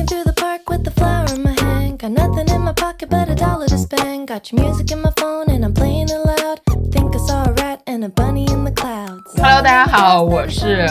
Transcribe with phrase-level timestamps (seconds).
[0.00, 1.98] Walking through the park with a flower in my hand.
[1.98, 4.28] Got nothing in my pocket but a dollar to spend.
[4.28, 6.60] Got your music in my phone and I'm playing it loud.
[6.90, 9.20] Think I saw a rat and a bunny in the clouds.
[9.36, 10.88] Hello，大家好，我是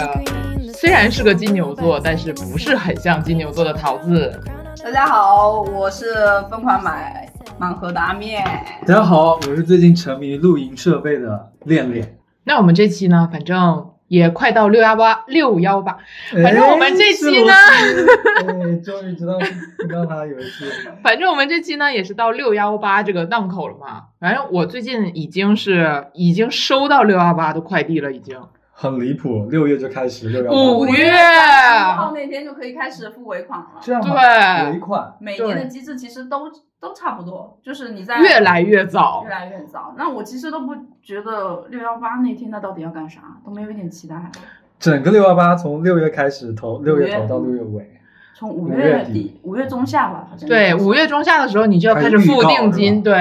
[0.76, 4.40] 虽然是个金牛座，但是不是很像金牛座的桃子。
[4.84, 6.14] 大家好，我是
[6.52, 7.28] 疯狂买
[7.60, 8.46] 盲盒的阿面。
[8.86, 12.16] 大家好，我是最近沉迷露营设备的恋恋。
[12.44, 15.98] 那我们这期呢，反正也快到六幺八六幺八，
[16.44, 18.44] 反正我们这期呢哎，
[18.84, 20.98] 终于知道知道他游戏了。
[21.04, 24.06] 反正我们这期呢也是到六幺八这个档口了嘛。
[24.20, 28.38] 反正我最近已经是已经收到六幺八的快递了，已经。
[28.72, 33.66] 很离谱，六月就开始六幺八，五月五号那天就可以开始付尾款了。
[33.82, 34.16] 这样吗？
[34.64, 39.30] 对尾款每年的机制其实都都差不多，就是你在越来越早越。
[39.30, 39.94] 来越早。
[39.98, 44.16] 那我其实都不觉得六幺八那天那到底要干啥，都没有一点期待。
[44.80, 48.00] 整个六幺八从六月开始投，六月投到六月尾，
[48.34, 53.14] 从五五月底月底、五月中下吧，好像对，五月中下的时候你就要开始付定金，对。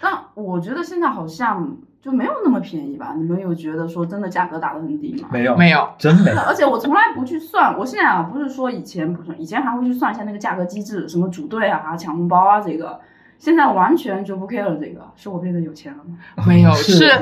[0.00, 1.76] 但我觉得现在好像
[2.06, 3.14] 就没有那么便宜吧？
[3.16, 5.28] 你们有觉得说真的价格打得很低吗？
[5.32, 6.38] 没有没有，真没有。
[6.42, 13.00] 而且我从来不去算，我现在啊不是说以前不是，以前还会去算一下那个价格机制，什么组队啊、抢红包啊这个，
[13.40, 14.76] 现在完全就不 care 了。
[14.76, 16.16] 这个是我变得有钱了吗？
[16.46, 17.10] 没有，是是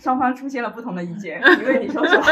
[0.00, 2.16] 双方出现了不同的意见，因为你说说，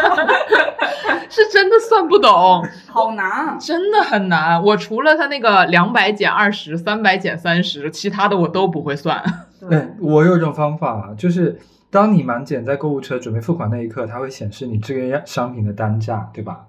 [1.28, 3.58] 是真的算不懂， 好难啊。
[3.60, 4.64] 真的很难。
[4.64, 9.22] 我除了他那个两百减二十、三百减三十，其他的我都不会算。
[9.68, 11.58] 对，我有一种方法，就是
[11.90, 16.66] 当你满减在购物车准备付款那一刻，它会显示你这个商品的单价，对吧？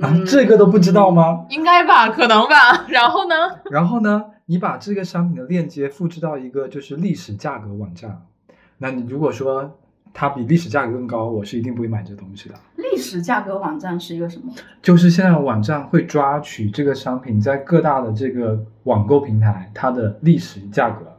[0.00, 1.44] 啊，嗯这个都不知道吗？
[1.50, 2.86] 应该吧，可能吧。
[2.88, 3.34] 然后呢？
[3.70, 8.22] 然后呢，你把这个商品的链接复制到一个就是历史价格网站，
[8.78, 9.78] 那你如果说
[10.14, 12.54] 它比历史价格更高，我是一定不会买这东西的。
[12.76, 14.52] 历史价格网站是一个什么？
[14.80, 21.11] 就是现在网站会抓取这个商品在各大的这个网购平台它的历史价格，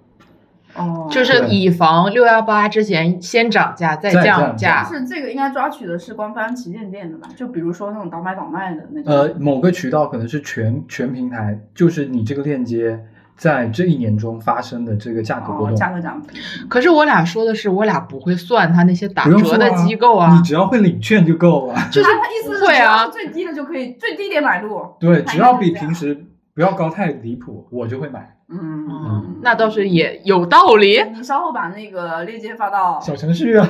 [0.75, 7.29] 哦，就是以防六幺八之前先涨价再再降降价是这个应该抓取的是官方旗舰店的吧？
[7.35, 9.13] 就比如说那种倒买倒卖的那种。
[9.13, 12.99] 呃，某个渠道可能是全全平台，就是你这个链接
[13.35, 15.75] 在这一年中发生的这个价格波哦，动。
[15.75, 16.29] 价格涨幅。
[16.67, 20.41] 可是我俩说的是，我俩不会算他那些打折的机构啊你。
[20.41, 21.75] 只要会领券就够了。
[21.91, 24.81] 就是意思是会啊只要最低的就可以最低点买入。
[24.99, 28.37] 对，只要比平时不要高太离谱，我就会买。
[28.61, 31.03] 嗯嗯，那倒是也有道理。
[31.15, 33.67] 你稍后把那个链接发到小程序啊，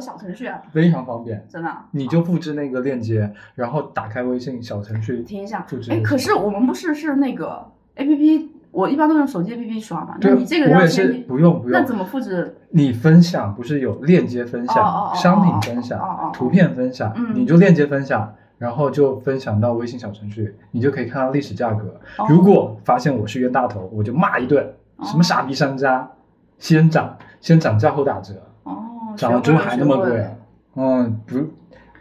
[0.00, 1.46] 小程序啊， 非常方便。
[1.48, 1.86] 真的啊。
[1.92, 10.16] 你就复制那个链接，然后打开微信小程序，听一下复，制哎，可是我们不是是那个 A P P，我一般都用手机 A P P 刷嘛。
[10.20, 11.94] 那对，你这个我也是不用不用那怎。
[11.94, 12.56] 么复制？
[12.70, 21.98] 你分享不是有链接分享、商品分享、图片分享，嗯你就链接分享，然后就分享到微信小程序，你就可以看到历史价格。
[22.18, 24.62] 哦如果发现我是冤大头，我就骂一顿，
[24.96, 26.06] 哦什么傻逼商家，
[26.58, 28.34] 先涨先涨价后打折，
[28.64, 28.76] 哦，
[29.16, 30.26] 涨了之后还那么贵
[30.76, 31.38] 嗯，不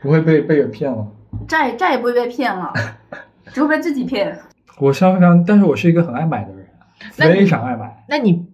[0.02, 1.08] 不会被被人骗了。
[1.48, 2.74] 再再也不会被骗了，
[3.54, 4.38] 只会被自己骗。
[4.80, 6.68] 我消费量，但是我是一个很爱买的人，
[7.12, 8.04] 非常爱买。
[8.10, 8.46] 那你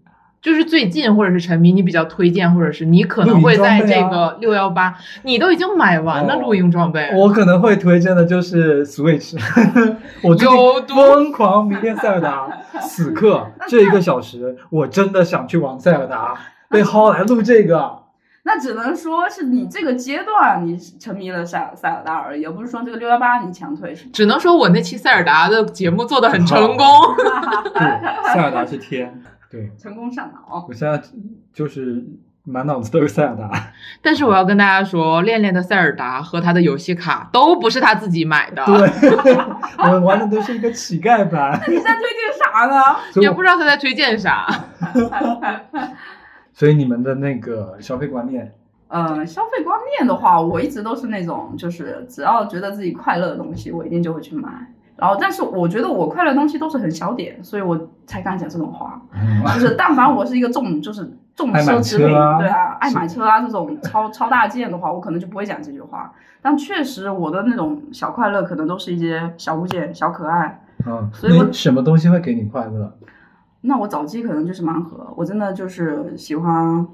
[0.46, 9.36] 就是最近或者是沉迷，你比较推荐，或者是你可能会在这个六幺八，你都已经买完了哦露营装备，我可能会推荐的就是 Switch，
[10.22, 12.48] 我最近有毒疯狂迷恋塞尔达，
[12.80, 16.36] 此刻这一个小时，我真的想去玩塞尔达，
[16.70, 18.04] 被薅来录这个。
[18.44, 24.06] 那只能说是你这个阶段你沉迷了塞塞尔达而已，而不是说这个六幺八你强推是？
[24.10, 26.86] 只能说我那期塞尔达的节目做的很成功。
[27.74, 27.82] 对，
[28.32, 29.12] 塞尔达是天。
[29.56, 30.66] 对，成功上脑。
[30.68, 31.02] 我现在
[31.54, 32.06] 就是
[32.44, 33.50] 满脑子都是塞尔达。
[34.04, 39.34] 但是我要跟大家说，恋恋的塞尔达和他的游戏卡都不是他自己买的，对，
[39.80, 42.98] 我玩的都是一个乞丐版，那你在推荐啥呢？
[43.22, 44.46] 也不知道他在推荐啥。
[46.52, 48.54] 所以你们的那个消费观念，
[48.90, 54.50] 嗯，消费观念的话，我一直都是那种，就是只要觉得自己快乐的东西，我一定就会去买。
[54.98, 59.02] 然后，但是我觉得我快乐的东西都是很小点，所以我才敢讲这种话。
[59.14, 66.14] 嗯 就是但凡我是一个重，就是重奢侈品，啊对啊，爱买车啊这种超超大件的话，我可能就不会讲这句话。
[66.42, 70.62] 但确实，我的那种小快乐可能都是一些小物件、小可爱。
[70.86, 72.96] 嗯，所以我你什么东西会给你快乐？
[73.62, 76.88] 那我早期可能就是盲盒，我真的就是喜欢，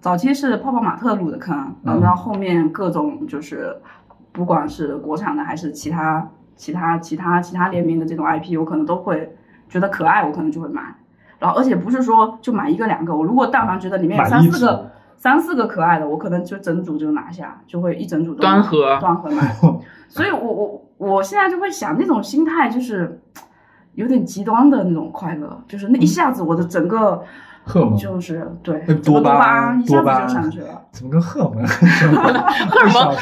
[0.00, 3.76] 早期是泡泡玛特入的坑，然后到后面各种就是，
[4.32, 6.26] 不管是国产的还是其他
[6.56, 9.36] 其他其他其他联名的这种 IP，我可能都会
[9.68, 10.82] 觉得可爱，我可能就会买。
[11.38, 19.54] 然后而且不是说就买一个两个，我如果但凡觉得里面有三四个三四个可爱的，我可能就整组就拿下，就会一整组都端盒端盒买。
[20.08, 23.20] 所以我我我现在就会想，那种心态就是
[23.94, 27.24] 有点极端的那种快乐，就是那一下子我的整个荷
[27.80, 30.82] 尔蒙就是对多巴巴胺一下子多巴胺就上去了。
[30.92, 33.16] 怎么跟荷尔蒙什么荷尔蒙？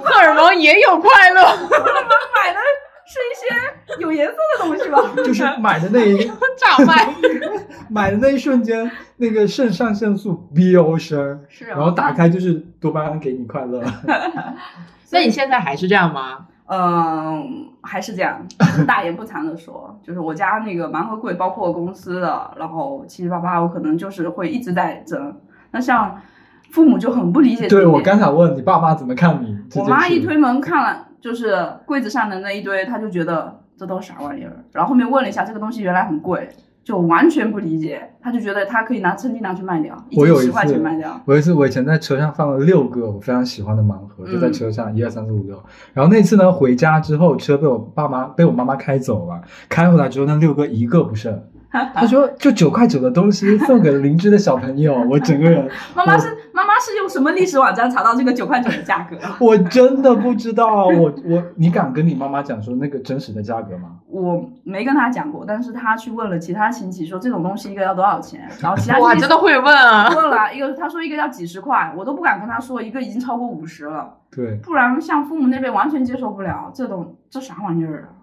[0.00, 2.58] 荷尔蒙 也有快乐，买的
[3.06, 4.98] 是一些有颜色的东西吧？
[5.24, 6.18] 就是买的那一
[6.58, 7.14] 炸麦。
[7.90, 13.82] 买的那一瞬间，那个肾上腺素飙升，是啊然后打开就是多巴胺给你快乐。
[15.10, 16.46] 那你现在还是这样吗？
[16.70, 18.46] 嗯，还是这样，
[18.86, 25.34] 大言不惭的说，就是我家那个盲盒柜，包括公司的，然后七七八八，我可能就是会一直在争。
[25.70, 26.20] 那像
[26.70, 27.66] 父母就很不理解。
[27.68, 29.58] 对我刚想问你爸妈怎么看你？
[29.76, 31.56] 我妈一推门看了，就是
[31.86, 34.52] 柜子上的那一堆，她就觉得这都啥玩意儿。
[34.72, 36.50] 然后后面问了一下，这个东西原来很贵，
[36.88, 38.00] 就完全不理解。
[38.22, 41.20] 他就觉得他可以拿趁机拿去卖掉，一我有十块钱次卖掉。
[41.26, 45.62] 我有一次，我以前在车上放了六个我非常喜欢的盲盒，就在嗯车上一二三四五六。
[45.92, 51.38] 然后那次呢，回家之后车被我爸妈被我妈妈开走了，开回来之后那六个一个不剩。
[51.70, 59.16] 他说就九块九的东西送给邻居的小朋友，我整个人妈妈是妈妈是用什么历史网站查到这个九块九的价格？
[59.38, 63.90] 我真的不知道，我我你敢跟你妈妈讲说那个真实的价格吗？
[64.08, 70.12] 我没跟她讲过，但是她去问了其他亲戚，说这种东西一个要多少钱， 然后其他哇，亲戚真的会问啊！
[70.16, 78.18] 问了一个，他说一个要几十块，我都不敢跟他说一个已经超过五十了，对，不然像父母那边完全接受不了这种这啥玩意儿啊？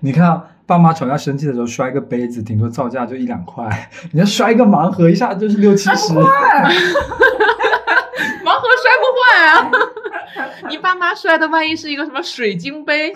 [0.00, 3.66] 你看啊爸妈吵架生气的时候摔个杯子，顶多造价就一两块，
[4.12, 6.12] 你要摔个盲盒，一下就是六七十。
[10.68, 13.12] 你爸妈摔的万一是一个什么水晶杯？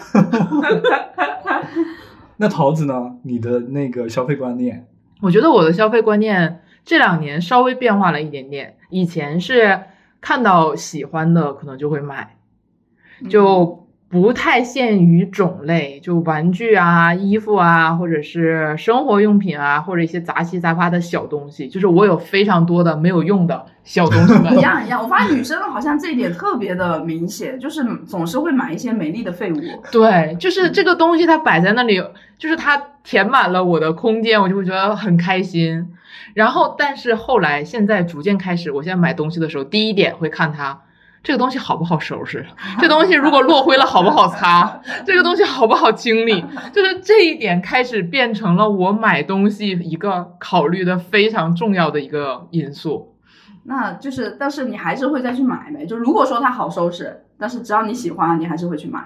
[2.38, 3.17] 那桃子呢？
[3.23, 4.87] 你的那个消费观念？
[5.21, 8.76] 我觉得我的消费观念这两年稍微变化了一点点。
[8.91, 9.81] 以前是
[10.21, 12.37] 看到喜欢的可能就会买，
[13.29, 21.67] 就不太限于种类，就玩具啊、衣服啊，或者是生活用品啊，或者一些杂七杂八的小东西。
[21.67, 24.61] 就是我有非常多的没有用的小东西们一。
[24.61, 29.61] 样 一样，我发现女生好像这一点特别的明显，就是总是会买一些美丽的废物。
[29.91, 32.00] 对，就是这个东西它摆在那里，
[32.39, 35.89] 就是它填满了我的空间，我就会觉得很开心。
[36.35, 40.83] 然后，但是后来现在逐渐开始，我现在买东西的时候，第一点会看它
[41.25, 42.47] 这个东西好不好收拾，
[42.79, 53.17] 这东西如果落灰了好不好擦，这个东西好不好清理，就是这一点开始变成了我买东西一个考虑的非常重要的一个因素。
[53.65, 55.87] 那就是，但是你还是会再去买呗。
[55.87, 59.03] 就如果说它好收拾，但是只要你喜欢，你还是会去买，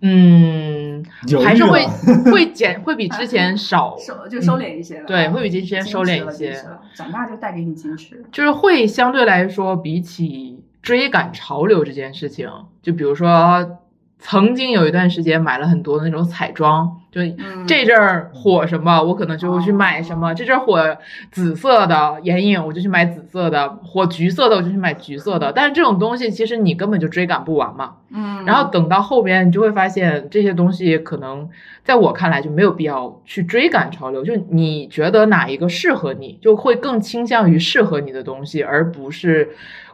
[0.00, 1.04] 嗯，
[1.44, 1.84] 还是会
[2.30, 3.96] 会减，会比之前少。
[3.98, 5.06] 收就收敛一些了。
[5.06, 6.54] 对，会比之前收敛一些。
[6.94, 8.24] 长大就带给你矜持。
[8.30, 12.48] 就是会相对来说，比起追赶潮流这件事情，
[12.80, 13.80] 就比如说，
[14.20, 20.96] 曾经有一段时间买了很多的那种彩妆，就嗯这阵儿火什么，我可能就会去买什么；这阵儿火
[21.32, 25.52] 紫色的眼影，我就去买紫色的；火橘色的，我就去买橘色的。
[25.52, 27.94] 但是这种东西，其实你根本就追赶不完嘛。
[28.10, 31.48] 嗯，然后等到后边，你就会发现这些东西可能
[31.82, 34.24] 在我看来就没有必要去追赶潮流。
[34.24, 39.50] 就你觉得哪一个适合你，就会更倾向于适合你的东西，而不是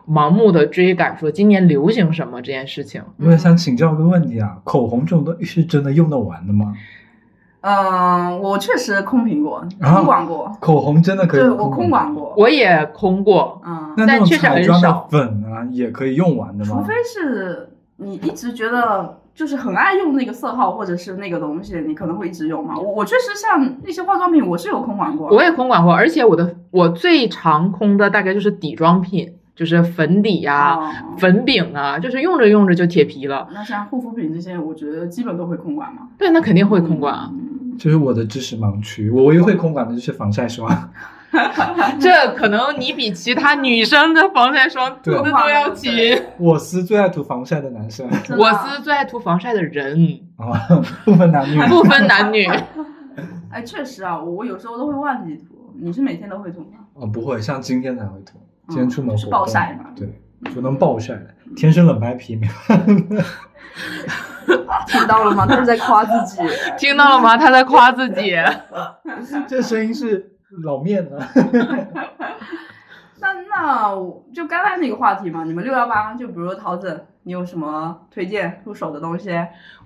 [0.09, 3.03] 盲目的追赶说今年流行什么这件事情。
[3.19, 6.75] 我也想请教个问题啊，口红这种东西是真的用得完的吗？
[7.61, 12.13] 嗯，我确实空瓶过，啊空管过，口红真的可以对我空管。
[12.13, 12.35] 过。
[12.37, 16.79] 我也空过，嗯，那那种但确实很彩妆的少粉啊，也可以用完的吗？
[16.81, 22.77] 除非是你一直觉得就是很爱用那个色号或者是那个东西，你可能会一直用嘛。
[22.77, 25.29] 我我确实像那些化妆品，我是有空管过。
[25.29, 33.47] 我也空管过，而且我的我最常空的大概就是底妆品，就是粉底呀、哦粉饼啊，就是用着用着就铁皮了。
[33.55, 36.09] 那像护肤品这些，我觉得基本都会空管嘛。
[36.19, 37.31] 对，那肯定会空管啊。
[37.33, 40.69] 嗯这是我的知识盲区，我唯一会空管的就是防晒霜。
[42.01, 45.93] 这可能你比其他女生的防晒霜涂的都要勤。
[46.39, 50.51] 我司最爱涂防晒的男生我是最爱涂防晒的人， 啊，
[51.05, 51.59] 不分男女。
[51.69, 52.45] 不分男女。
[53.51, 55.73] 哎，确实啊，我我有时候都会忘记涂。
[55.81, 56.81] 你是每天都会涂吗？
[56.95, 58.39] 哦，不会，像今天才会涂，
[58.69, 60.09] 今天出门暴晒嘛对，
[60.55, 61.21] 不能暴晒，
[61.57, 62.41] 天生冷白皮。
[64.87, 65.47] 听到了吗？
[65.47, 66.43] 他是在夸自己。
[66.77, 67.37] 听到了吗？
[67.37, 68.35] 他在夸自己。
[69.47, 70.33] 这声音是
[70.65, 71.19] 老面的。
[73.23, 79.31] 那那我就刚才那个话题嘛，你们六幺八，就比如说桃子，你有什么推荐入手的东西？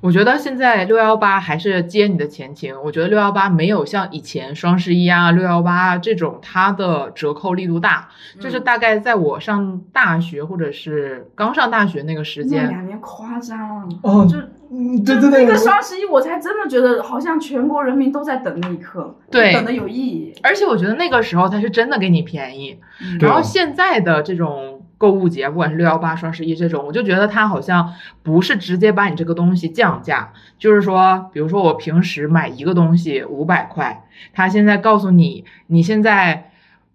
[0.00, 2.74] 我觉得现在六幺八还是接你的前情。
[2.82, 8.08] 我觉得六幺八没有像以前双十一啊、六幺八这种它的折扣力度大。
[8.40, 14.38] 就是大概在我上大学或者是刚上大学那个时那间，两年夸张了，哦就
[14.70, 20.34] 嗯，对对对，那个双十一，我才真的觉得好像全国人民都在等那一刻，对等的有意义。
[20.42, 22.78] 而且我觉得那个时候它是真的给你便宜。
[23.02, 27.92] 嗯然后现在的这种购物节，不管是六幺八、双十一这种，我就觉得它好像
[28.22, 36.50] 不是直接把你这个东西降价，就是说，比如说我平时买一个东西五百块，他现在告诉你，你现在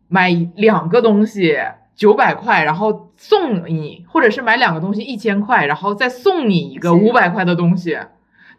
[0.07, 1.57] 买两个东西
[2.01, 7.95] 九百块，然后送你，或者是买两个东西一千块，然后再送你一个五百块的东西，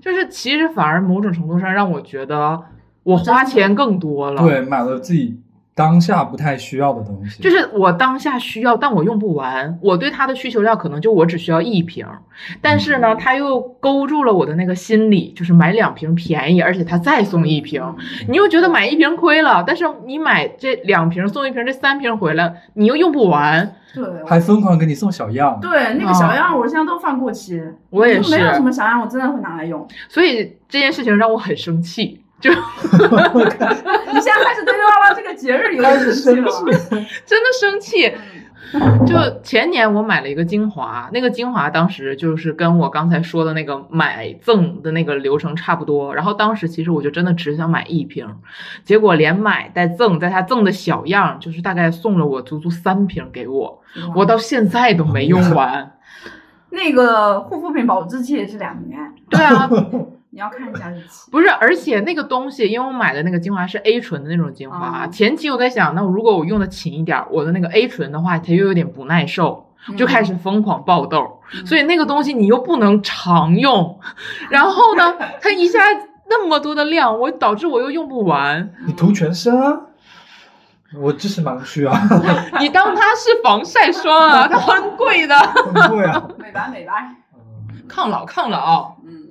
[0.01, 2.63] 就是其实反而某种程度上让我觉得
[3.03, 4.41] 我花钱更多了。
[4.45, 5.41] 对买了自己
[5.75, 9.79] 当下不太需要的东西，就是我当下需要，但我用不完。
[9.81, 12.07] 我对它的需求量可能就我只需要一瓶，
[12.61, 17.83] 但是呢，它又勾住了我的那个心理，就是买两瓶便宜，而且它再送一瓶，
[18.29, 23.77] 你又觉得买一瓶亏了，但是你买这两瓶送一瓶，这三瓶回来你又用不完。
[23.95, 27.63] 对，还疯狂给你送小样，对那个小样，我现在都放过期。
[27.91, 29.87] 我也是没有什，么小样，我真的会拿来用。
[30.09, 32.22] 所以这件事情让我很生气。
[32.43, 32.51] 就
[34.13, 36.51] 你现在开始对六幺八这个节日有点生气了。
[37.25, 38.13] 真的生气。
[39.07, 46.15] 就前年我买了一个精华，那个精华当时就是跟我刚才说的那个买赠的那个流程差不多。
[46.15, 48.27] 然后当时其实我就真的只想买一瓶，
[48.83, 53.83] 结果连买带赠，在他赠的小样，就是大概送了我足足三瓶给我，
[54.17, 55.93] 我到现在都没用完。
[56.71, 59.69] 那个护肤品保质期也是两年，对啊，
[60.33, 61.31] 你要看一下日期。
[61.31, 69.69] 不是，而且那个东西，因为我买的那个精华是 A 醇的那种精华，哦前期我在想，那如果我用的勤一点，我的那个 A 醇的话，它又有点不耐受。
[69.97, 73.99] 就开始疯狂爆痘，嗯所以那个东西你又不能常用，
[74.49, 75.81] 然后呢，它一下
[76.31, 78.73] 那么多的量，我导致我又用不完。
[78.87, 79.81] 你涂全身啊，
[80.95, 82.01] 我这是盲区啊，
[82.61, 88.95] 你当它是防晒霜啊，它很贵的，很贵啊，美白美白，嗯抗老抗老。
[89.05, 89.22] 嗯，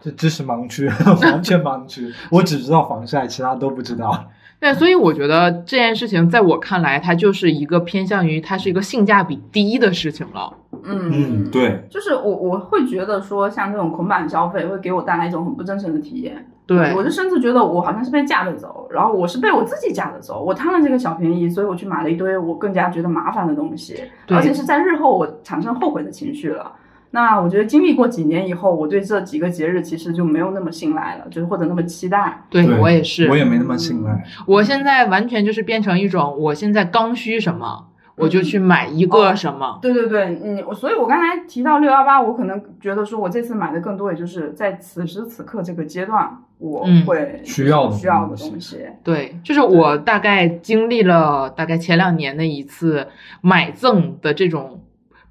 [0.00, 0.88] 这知识盲区，
[1.22, 4.26] 完全盲区，我只知道防晒，其他都不知道。
[4.60, 10.52] 对，所以我觉得这件事情在我看来，它就是一个偏向于它是一个性价比低的事情了。
[10.82, 16.44] 嗯嗯对，就是我我会觉得说，像这种捆绑消费会给我带来一种很不真诚的体验。
[16.66, 20.44] 对我就甚至觉得我好像是被架着走，然后我是被我自己架着走。
[20.44, 26.72] 我贪了这个小便宜，所以我去买了一堆我更加觉得麻烦的东西，对而且是在日后我产生后悔的情绪了。
[27.10, 32.44] 那我觉得经历过几年以后，我对这几个节日其实就没有那么信赖了，就是或者那么期待。
[32.50, 34.24] 对我也是，我也没那么信赖。
[34.46, 37.86] 我现在完全就是变成一种，我现在刚需什么，
[38.16, 39.78] 我就去买一个什么。
[39.80, 48.86] 对对对，嗯，我所以，我刚才提到六幺八，我可能觉得说我这次买的更多，也就是在此时此刻这个阶段，我嗯会需要需要的东西东西。
[49.02, 53.06] 对，就是我大概经历了大概前两年的一次
[53.40, 54.82] 买赠的这种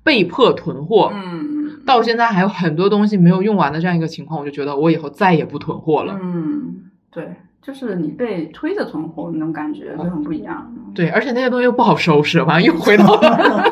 [0.04, 1.57] 被迫囤货，嗯
[1.88, 6.20] 到现在还有很多东西没有用完的这样一个情况，我就觉得我以后再也不囤货了。
[6.22, 10.82] 嗯，对，就是你被推着囤货那种感觉就很不一样的。
[10.94, 13.64] 对，而且那些东西又不好收拾，完了又回到了。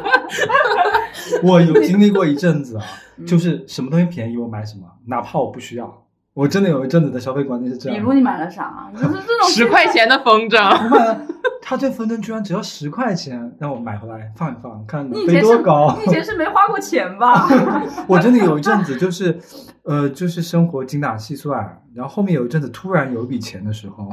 [1.44, 2.86] 我有经历过一阵子啊，
[3.18, 6.05] 嗯就是什么东西便宜我买什么，哪怕我不需要。
[6.36, 7.98] 我真的有一阵子的消费观念是这样。
[7.98, 8.92] 比如你买了啥？
[8.94, 11.22] 就是这种十块钱的风筝，我买了，
[11.62, 16.04] 他这风筝居然只要十块钱，让我买回来放一放，看能飞你以前是多高你。
[16.04, 17.48] 以前是没花过钱吧？
[18.06, 19.40] 我真的有一阵子就是，
[19.84, 24.10] 呃，就是生活精打细算，然后后面有一阵子突然有一笔钱的时候，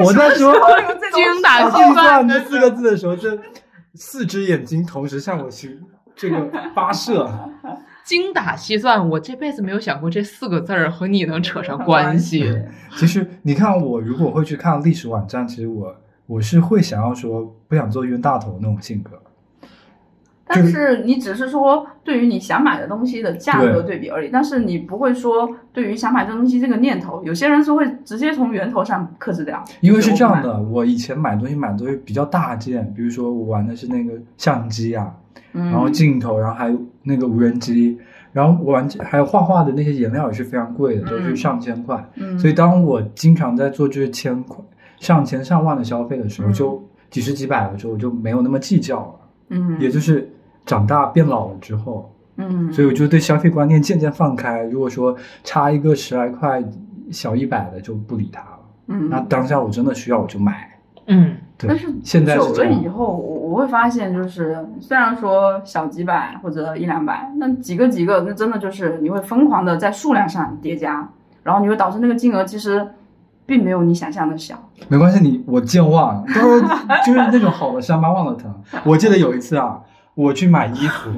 [0.00, 0.54] 我在说
[1.12, 3.38] 精打细算这四个字的时候，这
[3.94, 5.82] 四只眼睛同时向我行
[6.16, 7.30] 这个发射。
[8.04, 12.46] 精打细算，我这辈子没有想过这四个字儿和你能扯上关系。
[12.96, 15.96] 其实你看，我如果会去看历史网站，其实我
[16.26, 19.20] 我是会想要说不想做冤大头那种性格。
[20.46, 29.64] 但是你只是说对于你想买的东西的价格对比而已，但是你不会说对于想买这东西这个念头，有些人是会直接从源头上克制掉。
[29.80, 35.14] 因为是这样的，我以前买东西买的都是比较大件，比如说我玩的是那个相机啊，
[35.52, 37.98] 嗯，然后镜头，然后还有那个无人机，
[38.32, 42.10] 然后玩还有画画的那些颜料也是非常贵的，都是嗯上千块。
[42.16, 44.64] 嗯，所以当我经常在做这些千块、
[44.98, 49.14] 上千上万的消费的时候，嗯就几十几百的时候，我就没有那么计较了。
[49.50, 50.28] 嗯，也就是
[50.66, 54.62] 长大变老了之后，嗯，所以我就对消费观念渐渐放开。
[54.64, 56.62] 如果说差一个十来块、
[57.10, 58.58] 小一百的，就不理它了。
[58.88, 60.70] 嗯，那当下我真的需要，我就买。
[61.06, 62.42] 嗯，对但是现在了
[62.82, 71.08] 以后，我我会发现，就是虽然说小几百或者一两百，那几个几个，那真的就是你会疯狂的在数量上叠加，
[71.42, 72.86] 然后你会导致那个金额其实
[73.46, 74.56] 并没有你想象的小。
[74.88, 76.60] 没关系，你我健忘了，到时候
[77.06, 78.54] 就是那种好的伤疤忘了疼。
[78.84, 79.80] 我记得有一次啊，
[80.14, 81.10] 我去买衣服，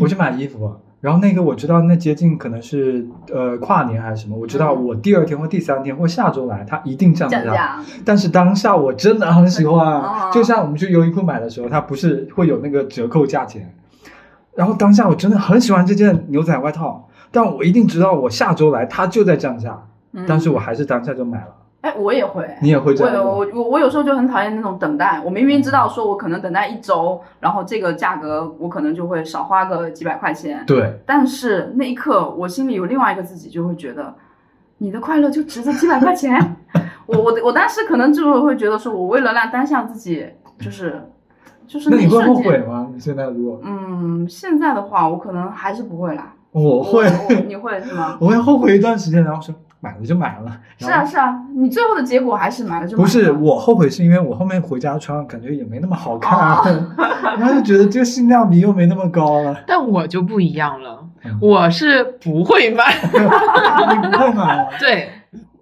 [0.00, 7.80] 我去买衣服，然后那个我知道那接近可能是呃跨年还是什么，我知道我第二天或第三天或下周来，它一定降价。
[8.04, 9.78] 但是当下我真的很喜哦。
[9.78, 13.72] 欢， 就像我们去优衣库买的时候，它不是会有那个折扣价钱，
[14.56, 19.80] 然后当下我真的很喜欢这件牛仔外套，但我一定知道我下周来它就在降价，
[20.12, 20.24] 嗯。
[20.26, 21.54] 但是我还是当下就买了。
[21.80, 22.48] 哎，我也会。
[22.60, 23.24] 你也会这样？
[23.24, 34.14] 我我我有时候就很讨厌那种等待，我明明知道说我可能等待一周，然后这个价格我可能就会少花个几百块钱，对，但是那一刻我心里有另外一个自己就会觉得，
[34.78, 36.56] 你的快乐就值这几百块钱。
[37.06, 40.26] 我我我当时可能就会觉得说，我为了让当下自己
[40.58, 41.08] 就是
[41.66, 42.88] 就是那你会后悔吗？
[42.92, 46.34] 你现在如果嗯，现在的话我可能还是不会啦。
[46.50, 48.18] 我会，我你会是吗？
[48.20, 50.60] 我会后悔一段时间，然后说买了就买了。
[50.78, 53.04] 是啊是啊，你最后的结果还是买了就买了。
[53.04, 56.86] 不是我后悔，是因为我后面回家穿，感觉也没那么好看，哦
[57.38, 59.62] 然后就觉得这个性价比又没那么高了。
[59.66, 62.94] 但我就不一样了，嗯我是不会买。
[63.12, 64.66] 你不会买吗？
[64.80, 65.10] 对，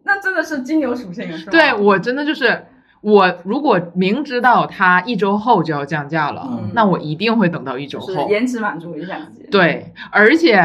[0.05, 1.51] 那真的是金牛属性，是吧？
[1.51, 2.65] 对我真的就是，
[3.03, 8.29] 我如果明知道它一周后就要降价了，嗯那我一定会等到一周后。
[8.29, 9.49] 延迟满足一下自己。
[9.51, 10.59] 对，而且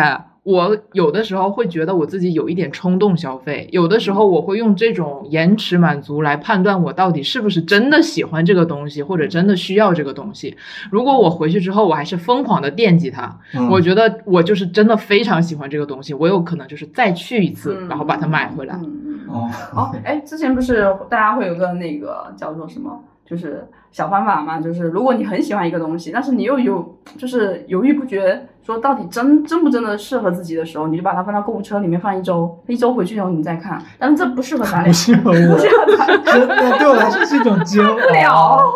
[0.44, 10.58] 我有的时候会觉得我自己有一点冲动消费，有的时候我会用这种延迟满足来判断我到底是不是真的喜欢这个东西，或者真的需要这个东西。
[10.90, 18.80] 如果我回去之后我还是疯狂的惦记它，嗯我觉得我就是真的非常喜欢这个东西，我有可能就是再去一次，嗯然后把它买回来。
[19.28, 23.00] 哦，哎，之前不是大家会有个那个叫做什么，
[23.32, 36.18] 就是小方法嘛，就是如果你很喜欢一个东西，但是你又有就是犹豫不决，说到底真真不真的适合自己的时候，你就把它放到购物车里面放一周，一周回去以后你再看，但是这不适合咱俩不，适合我，不适合咱俩。
[36.26, 37.94] 真的对我来说是一种煎熬。
[37.94, 38.74] 不了，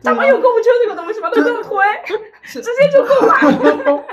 [0.00, 1.30] 咱们有购物车这个东西吗？
[1.32, 1.76] 都不用推，
[2.42, 4.04] 直接就购买。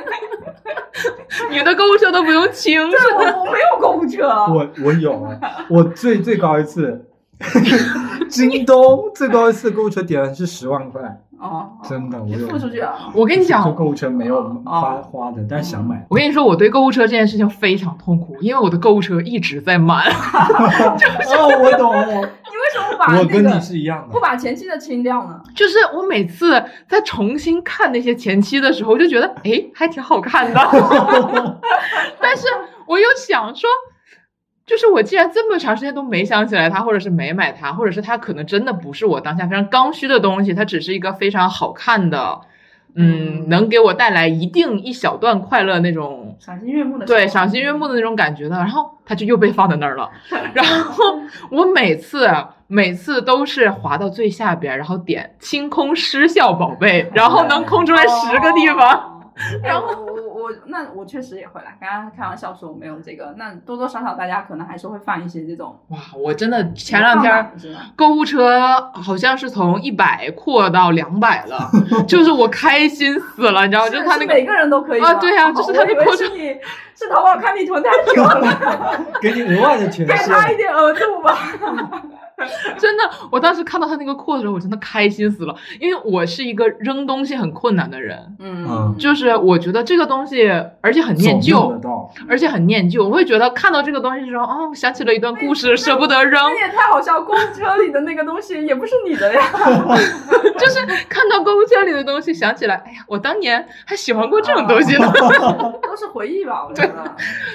[1.50, 4.28] 你的购物车都不用清，对，我我没有购物车。
[4.28, 7.04] 我我有啊，我最最高一次，
[8.30, 11.01] 京东最高一次购物车点的是十万块，
[11.38, 12.47] 哦，真的，我有。
[12.47, 13.12] 付出去了。
[13.13, 16.06] 我跟你讲，购物车没有花哦花的，但是想买。
[16.10, 20.06] 我跟你说，我对购物车这件事情非常痛苦，因为我的购物车一直在满。
[20.12, 24.19] 哦，我懂，你为什么不把我跟你是一样的不。
[24.19, 25.41] 把前期的清掉呢？
[25.54, 30.60] 就是我每次在重新看那些前期的时候，我就觉得哎，还挺好看的。
[32.21, 32.45] 但是
[32.86, 33.69] 我又想说，
[34.71, 42.39] 就是我既然这么长时间都没想起来它，或者是没买它，或者是它可能真的不是我当下非常刚需的东西，它只是一个非常好看的，
[42.95, 46.38] 嗯，嗯能给我带来一定一小段快乐那种。
[46.39, 47.05] 赏心悦目的。
[47.05, 50.10] 对，赏心悦目的那种感觉的，然后它就又被放在那儿了。
[50.55, 51.19] 然后
[51.51, 52.29] 我每次
[52.67, 58.89] 每次都是滑到最下边，然后点清空失效宝贝，然后能空出来十个地方。
[58.89, 59.07] 哦。
[59.63, 59.88] 然后
[60.41, 65.77] 我那我确实也会来，刚刚开玩笑说我没有这个，那多多少少大家可能还是会放一些这种。
[65.89, 67.51] 哇，我真的前两天？
[67.95, 68.60] 购物车
[68.93, 71.69] 好像是从一百扩到两百了，
[72.08, 73.89] 就是我开心死了，你知道吗？
[73.89, 76.58] 就是他那个每个人都可以啊对啊就是它我以为那扩张是你
[76.95, 80.13] 是淘宝看你囤太久了，给你额外的权 给。
[80.13, 81.38] 他一点额度吧。
[82.77, 88.17] 真的，我当时看到他那个扩的时候，我真的开心死了，因为我是一个扔东西很困难的人。
[88.39, 90.47] 嗯就是我觉得这个东西，
[90.82, 91.80] 而且很念旧。
[92.27, 93.04] 而且很念旧。
[93.08, 96.41] 我会觉得看到这个东西的时候，哦，想起了一段故事，舍不得扔。
[96.51, 99.41] 你也太好笑，购物车里的那个东西也不是你的呀。
[100.58, 105.12] 就是看到购物车里的东西，想起来，哎呀，我当年还喜欢过这种东西呢。
[105.82, 106.93] 都是回忆吧，我觉得，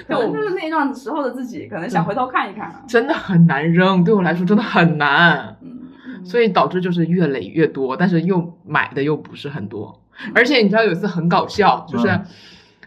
[0.09, 2.71] 可能就是那段时候的自己，可能想回头看一看。
[2.89, 10.03] 真的很难扔，对我来说真的很难，嗯，所以导致就是越累越多，但是又买的又不是很多。
[10.35, 12.25] 而且你知道有一次很搞笑，就是、嗯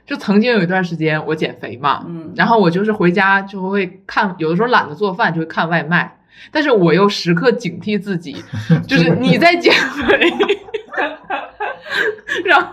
[0.09, 2.33] 就曾经有一段时间我减肥嘛，嗯。
[2.35, 6.17] 然后我就是回家就会看，有的时候懒得做饭就会看外卖，
[6.51, 8.35] 但是我又时刻警惕自己，
[8.87, 10.33] 就是你在减肥，
[12.45, 12.71] 然后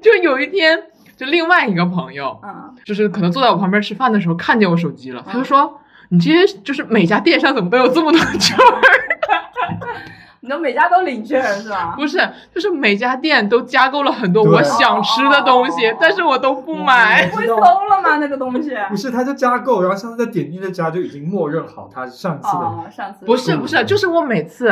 [0.00, 5.78] 就有一天，就另外一个朋友，嗯，就是可能坐在我旁边吃饭的时候看见我手机了，他就说
[6.10, 8.80] ：“你这些就是每家店上怎么都有这么多券儿？
[10.40, 11.94] 你都每家都领券是吧？
[11.96, 12.18] 不是，
[12.54, 17.26] 就是每家店都加购了很多我想吃的东西，哦但是我都不买。
[17.28, 18.18] 不会馊了吗？
[18.18, 18.70] 那个东西？
[18.90, 22.58] 不是，他就加购，然后上次在点进去加，就已经默认好他上次的。
[22.58, 24.70] 哦，上次不是不是，就是我每次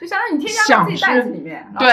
[0.00, 1.88] 就相当于你添加到自己袋子里面，对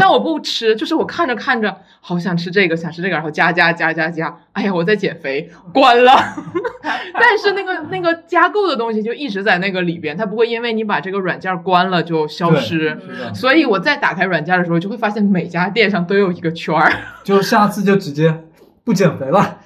[0.00, 6.12] 但 我不吃，就是我看着看着，好想吃这个，想吃这个，然后加加加加加，哎呀，我在减肥，关了。
[7.12, 12.98] 但是那个那个加购的东西就一直在那个里边，它不会因为你把这个软件关了就消失。
[13.34, 16.90] 所以我再打开软件的时候，就会发现每家店上都有一个圈儿。
[17.22, 18.42] 就下次就直接
[18.84, 19.58] 不减肥了，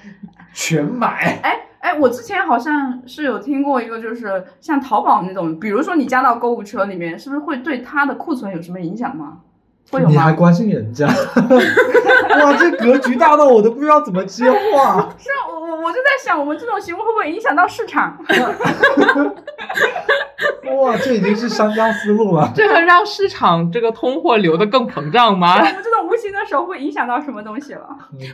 [0.52, 1.38] 全买。
[1.42, 9.38] 哎哎，我之前好像是有听过一个，就是像淘宝那种，比如说你加到购物车里面，是不是会对它的库存有什么影响吗？
[9.90, 10.12] 会有吗？
[10.12, 11.06] 你还关心人家？
[12.40, 15.08] 哇，这格局大到我都不知道怎么接话。
[15.18, 18.16] 是啊，我我我就在想，我们这种行为会不会影响到市场？
[20.76, 22.50] 哇，这已经是商家思路了。
[22.54, 25.62] 这个让市场这个通货流的更膨胀吗我？
[25.62, 27.88] 们这种无形的手会影响到什么东西了？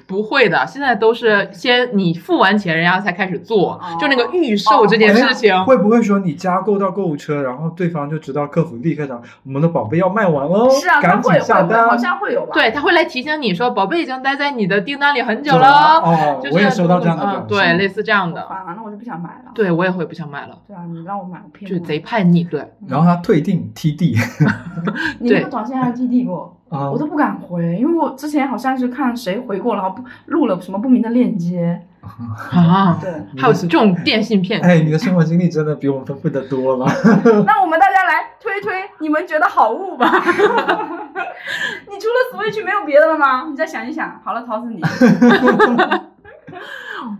[0.06, 5.64] 不会的，现在都是先你付完钱，人家才开始做，哦就那个预售这件事情。
[5.64, 11.88] 会不会说你加购到购物车，然后对方就知道客服立刻讲我们的宝贝要卖完喽，是啊，它赶紧会下单。
[11.88, 12.52] 好像会有吧？
[12.54, 15.68] 对，他会来提醒你说，宝贝已经待在你的订单里很久久了。
[16.02, 17.76] 哦，就是我也收到这样的嗯短信。
[17.78, 18.46] 对，类似这样的。
[18.48, 19.52] 烦啊，那我就不想买了。
[19.54, 22.42] 对我也会不想买了，对啊，你让我买，我骗我就贼叛逆。
[22.44, 24.16] 对，然后他退订 TD
[25.20, 31.80] 你那个短信还 TD 过， 啊我都不敢回，因为我之前好像是看谁回过，然后不录了什么不明的链接。
[32.52, 34.66] 啊，对，还有这种电信骗局。
[34.68, 36.86] 哎，你的生活经历真的比我们丰富的多了。
[37.46, 40.06] 那我们大家来推推你们觉得好物吧。
[41.90, 43.46] 你除了 Switch 没有别的了吗？
[43.50, 44.20] 你再想一想。
[44.24, 44.80] 好了，桃子你，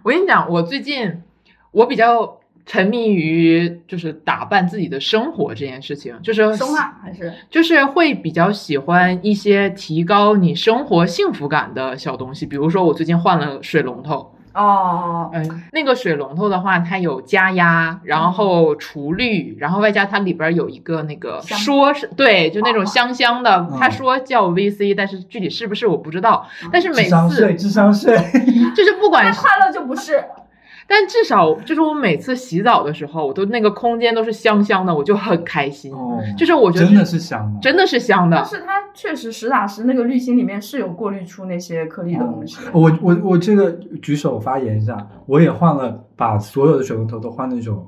[0.03, 1.23] 我跟你讲，我最近
[1.71, 14.34] 我比较沉迷于就是打扮自己的生活这件事情，就是生化还是就是会比较喜欢一些提高你生活幸福感的小东西，比如说我最近换了水龙头。
[14.55, 26.47] 哦，嗯，那个水龙头的话，它有加压，然后除氯，然后外加它里边有一个那个说是对，就那种香香的嗯，他说叫 VC，但是具体是不是我不知道。
[26.73, 28.17] 但是每智商税，次智商税。
[28.77, 30.25] 就是不管是，快乐就不是。
[30.87, 35.93] 但至少就是我每次洗澡的时候，我都那个空间都是香香的，我就很开心。
[35.93, 37.61] 哦，就是我觉得真的是香的。
[37.61, 42.59] 真的是香的但，是它确实实打实那个滤芯里面是有过滤出那些颗粒的东西。
[42.73, 47.87] 我我我这个举手发言一下，我也换了，把所有的水龙头都换那种，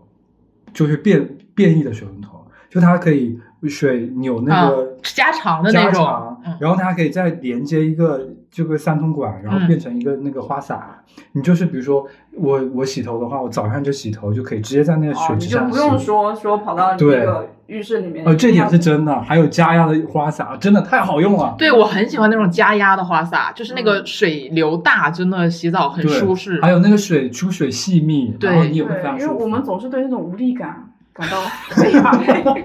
[0.72, 10.98] 就是变变异的水龙头，就它可以水扭那个加长的那种然后它可以再连接一个这个三通管，然后嗯变成一个那个花洒。
[11.32, 15.76] 你就是比如说我我洗头的话，我早上就洗头就可以直接在那个哦，水你就不。
[15.76, 18.26] 用说说跑到那个浴室里面。
[18.26, 21.54] 哦，这点是真的，还有加压的花洒，真的太好用了。
[21.58, 26.58] 对我很喜欢那种加压的花洒，就是那个水流大，真的洗澡很舒适。
[26.62, 29.32] 还有那个水出水细密，对然后你也会对非，常舒服。
[29.32, 31.36] 因为我们总是对那种无力感感到
[31.76, 32.54] 悲哀。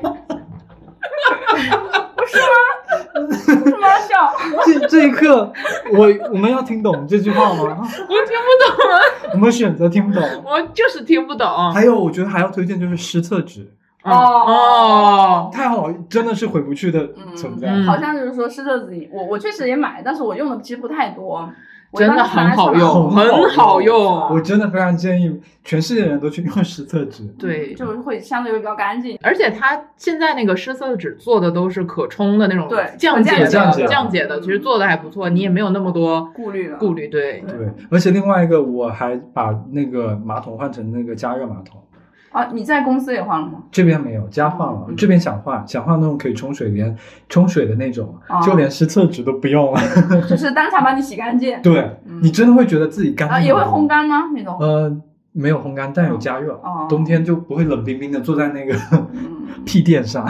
[2.16, 2.81] 不是吗？
[3.28, 4.34] 为什么要笑？
[4.66, 5.52] 这这一刻，
[5.94, 7.58] 我我们要听懂这句话吗？
[7.58, 9.00] 我听不懂啊，
[9.34, 10.24] 我们选择听不懂。
[10.46, 11.72] 我就是听不懂。
[11.74, 13.72] 还有，我觉得还要推荐就是湿厕纸，
[14.04, 17.68] 哦哦，太好，真的是回不去的存在。
[17.68, 21.50] 嗯好像就是说湿厕纸，我我确实也买，但是我用的其实不太多。
[21.92, 23.96] 我真的很好用，很好用。
[24.30, 27.24] 我真的非常建议全世界人都去用湿厕纸。
[27.38, 29.18] 对，就是会相对会比较干净。
[29.22, 37.08] 而且它现在那个湿厕纸做的都是可冲的那种对降解的、降解降解的，其实做的还不错，你也没有那么多顾虑了，顾虑。
[37.10, 41.82] 对对，而且另外一个，我还把那个马桶换成那个加热马桶。
[42.32, 43.64] 啊，你在公司也换了吗？
[43.72, 44.86] 这边没有，家换了。
[44.88, 46.96] 嗯这边想换，想换那种可以冲水，连
[47.30, 49.80] 冲水的那种，哦就连湿厕纸都不用了。
[50.30, 51.60] 就是当场把你洗干净。
[51.64, 54.30] 对、嗯你真的会觉得自己干净啊，也会烘干吗？
[54.34, 54.58] 那种？
[54.60, 54.96] 呃，
[55.34, 56.54] 没有烘干，但有加热。
[56.64, 58.74] 哦冬天就不会冷冰冰的坐在那个
[59.14, 60.26] 嗯， 屁垫上。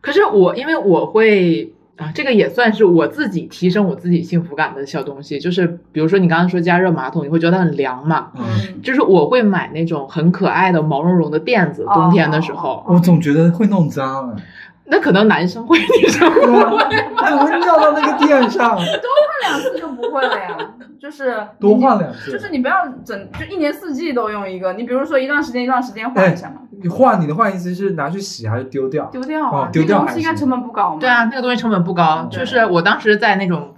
[0.00, 8.32] 可是我因为我会啊，这个也算是我自己提升我自己幸福感的小东西，就是比如说你刚刚说加热马桶，你会觉得它很凉嘛？
[8.36, 14.42] 嗯，就是我会买那种很可爱的毛茸茸的垫子，哦冬天的时候，我总觉得会弄脏，哎
[14.88, 16.96] 那可能男生会，女生不会。
[17.28, 18.76] 怎么会尿到那个垫上？
[18.76, 20.56] 多换两次就不会了呀。
[21.00, 22.30] 就是 多换两次。
[22.32, 24.72] 就是你不要整，就一年四季都用一个。
[24.74, 29.06] 你比如说一段时间一段时间换一下嘛，你换你的换意思是拿去洗还是丢掉？
[29.06, 31.00] 丢掉啊哦，丢掉那个东西应该成本不高嘛。
[31.00, 32.28] 对啊，那个东西成本不高。
[32.30, 33.74] 对就是我当时在那种，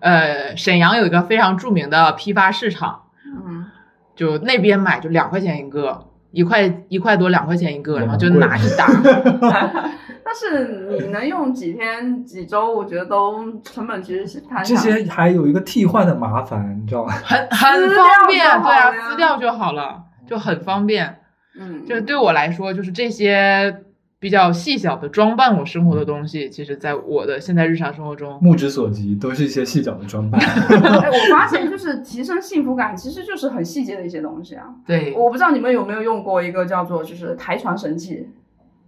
[0.00, 3.66] 呃，沈阳有一个非常著名的批发市场，嗯，
[4.14, 8.86] 就那边买就两块钱一个，一块一块多两块钱一个，然后就拿一打。
[10.32, 14.74] 但是你能用几天几周，我觉得都成本其实是摊这。
[14.74, 17.12] 些还有一个替换的麻烦，你知道吗？
[17.12, 21.18] 很 很方便，对啊，撕掉就好了，就很方便。
[21.60, 23.76] 嗯，就是对我来说，就是这些
[24.18, 30.40] 比较细小的装扮我生活的东西，其实在我的现在日常生活中，目之所及都是一些细小的装扮。
[30.40, 34.64] 哎，我发现就是提升幸福感，其实就是很细节的一些东西啊。
[34.86, 38.30] 对我不知道你们有没有用过一个叫做就是抬床神器，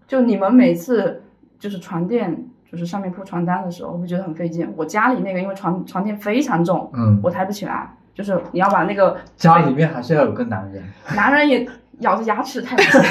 [0.09, 1.21] 就你们每次
[1.59, 4.73] 就是床垫就是上面铺床单的时候，会觉得很费劲。
[4.77, 10.83] 我家里那个因为床床垫非常重，嗯，我抬不起来，就是你要把那个家里面还是要有个男人。
[11.15, 11.67] 男人也
[12.01, 13.05] 咬着牙齿抬不起来，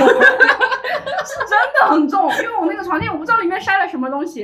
[1.26, 4.42] 是真的很重，因为我那个床垫我不知道里面塞了什么东西，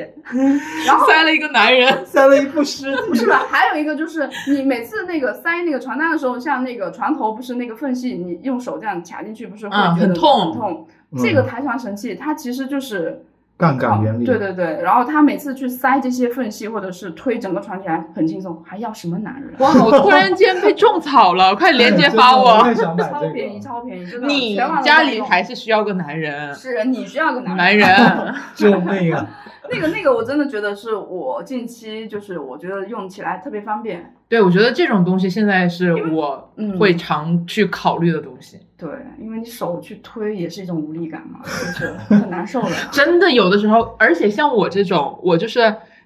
[0.88, 3.02] 然后塞了一个男人， 塞了一副尸体。
[3.08, 3.44] 不是吧？
[3.50, 10.88] 还有一个就是，你每次那个塞那个床单的时候，像那个床头不是那个缝隙，你用手这样卡进去，不是会嗯觉得很痛很痛。
[10.88, 13.26] 嗯这个抬床神器，它其实就是
[13.60, 14.26] 杠杆原理。
[14.26, 19.54] 对对对，然后他每次去塞这些缝隙，或者是推整个床起来很轻松，还要什么男人？
[19.60, 19.69] 哇！
[19.84, 22.74] 我突然间被种草了，快链接发我我。
[22.74, 24.28] 想买这超便宜，超便宜，真的。
[24.28, 27.88] 你全网家里还是需要个男人，是你需要个男男人。
[28.56, 29.28] 救命啊！
[29.69, 34.15] 那个那个，我真的觉得是我近期就是我觉得用起来特别方便。
[34.30, 38.58] 对，我觉得这种东西现在是我嗯会常去考虑的东西。
[38.80, 38.89] 对，
[39.20, 42.70] 因为你手去推也是一种无力感嘛，就是 很难受的。
[42.92, 45.60] 真的有的时候，而且像我这种，我就是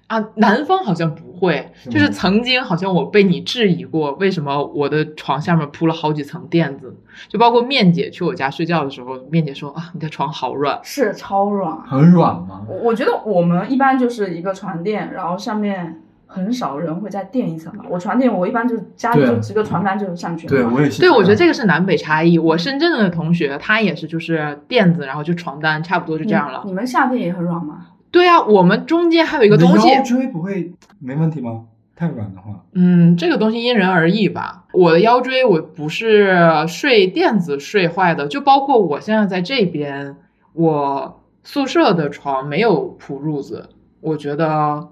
[0.08, 6.94] 啊，南方好像不会，就是曾经好像我被你质疑过，为什么我的床下面铺了好几层垫子，
[7.28, 10.78] 就包括面姐去我家睡觉的时候，面姐说啊，你的床好软。
[10.82, 11.80] 是超软。
[11.82, 12.62] 很软吗？
[12.68, 17.84] 我我觉得我们一般就是一个床垫，然后上面很少人会再垫一层吧。
[17.88, 20.50] 我床垫我一般就家里就几个床单就上去了。
[20.50, 21.00] 对我也是。
[21.00, 22.38] 对，我觉得这个是南北差异。
[22.38, 26.62] 我深圳的同学，他也是就是垫子，然后就床单，差不多就这样了。
[26.64, 26.70] 你。
[26.70, 27.86] 你们夏天也很软吗？
[28.10, 31.62] 对啊，我们中间还有一个东西，腰椎不会没问题吗？
[31.96, 34.64] 太软的话，嗯，这个东西因人而异吧。
[34.72, 40.16] 我的腰椎我不是睡垫子睡坏的，就包括我现在在这边，
[40.54, 43.68] 我宿舍的床没有铺褥子，
[44.00, 44.88] 我觉得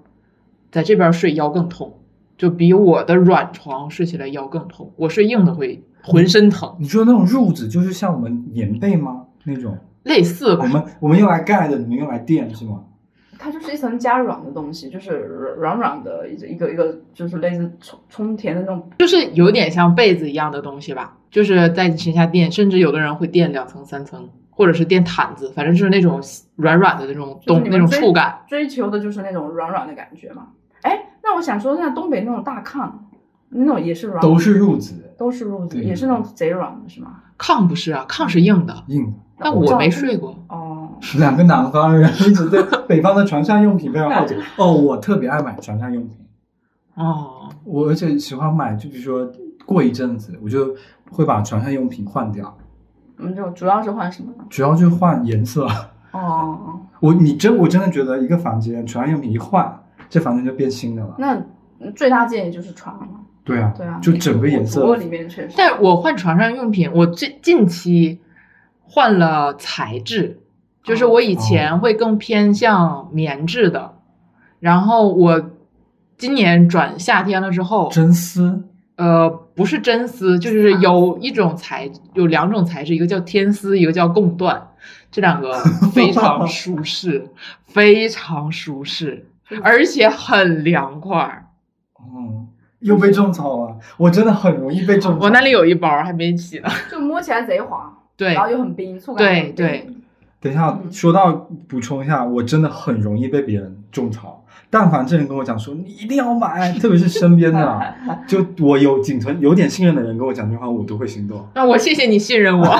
[0.73, 1.99] 在这边睡腰更痛，
[2.35, 4.91] 就比我的软床睡起来腰更痛。
[4.97, 9.27] 我睡硬的会浑身疼，你说那种褥子就是像我们棉被吗？
[9.43, 10.63] 那种类似吧。
[10.63, 12.83] 我们我们用来盖的，你们用来垫是吗？
[13.37, 15.11] 它就是一层加软的东西，就是
[15.59, 18.89] 软软的一个一个一个，就是类似充充填的那种。
[18.97, 26.21] 就是有点像被子一样的东西吧，就是在你身下垫，甚至有的人会垫两层、三层，或者是垫毯子，反正就是那种
[26.55, 28.39] 软软的那种就是东那种触感。
[28.47, 30.47] 追求的就是那种软软的感觉嘛。
[30.83, 32.89] 哎，那我想说，像东北那种大炕，
[33.49, 37.21] 那种也是软，都是褥子，都是褥子，也是那种贼软的，是吗？
[37.37, 39.13] 炕不是啊，炕是硬的，硬的。
[39.39, 40.37] 但我没睡过。
[40.47, 44.35] 哦， 两个南方人一直对北方的床上用品非常好奇。
[44.57, 46.17] 哦，我特别爱买床上用品，
[46.95, 49.29] 哦，我而且喜欢买，就比如说
[49.65, 50.75] 过一阵子，我就
[51.09, 52.55] 会把床上用品换掉，
[53.17, 54.45] 我们就主要是换什么呢？
[54.49, 55.67] 主要就是换颜色。
[56.11, 59.82] 哦， 我你真我真的觉得一个房间床上用品一换，
[60.13, 61.15] 这房间就变新的了。
[61.17, 61.43] 那
[61.95, 63.07] 最大建议就是床了。
[63.43, 65.49] 对啊，对啊，就整个颜我色我里面确实。
[65.57, 68.19] 但我换床上用品，我最近期
[68.83, 70.39] 换了材质，
[70.83, 73.95] 就是我以前会更偏向棉质的，
[74.59, 75.49] 然后我
[76.15, 78.63] 今年转夏天了之后，真丝
[78.95, 84.61] 呃，不是真丝，就是有一种材，有两种材质，一个叫天丝，一个叫贡缎，
[85.11, 85.51] 这两个
[85.91, 87.27] 非常舒适，
[87.65, 89.25] 非常舒适，
[89.61, 91.45] 而且很凉快儿。
[91.99, 92.47] 嗯，
[92.79, 95.19] 又被种草了，我真的很容易被种草。
[95.21, 96.69] 我那里有一包还没洗呢。
[96.89, 99.87] 就摸起来贼滑，对然后又很冰，触感对很冰对，
[100.41, 101.31] 等一下，嗯说到
[101.67, 104.39] 补充一下，我真的很容易被别人种草。
[104.69, 107.95] 但凡这人跟我讲说你一定要买，特别是身边的啊，
[108.27, 112.65] 就我有仅存有点信任的人跟我讲这话，我都会心动，那我谢谢你信任我。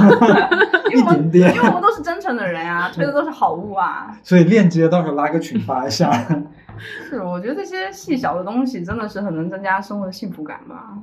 [0.94, 1.62] 一点点因。
[1.62, 4.16] 为我们都是真诚的人啊，推的都是好物啊。
[4.22, 6.12] 所以链接到时候拉个群发一下。
[7.10, 10.98] 是，我觉得这些细小的东西真的是很能增加生活的幸福感吧。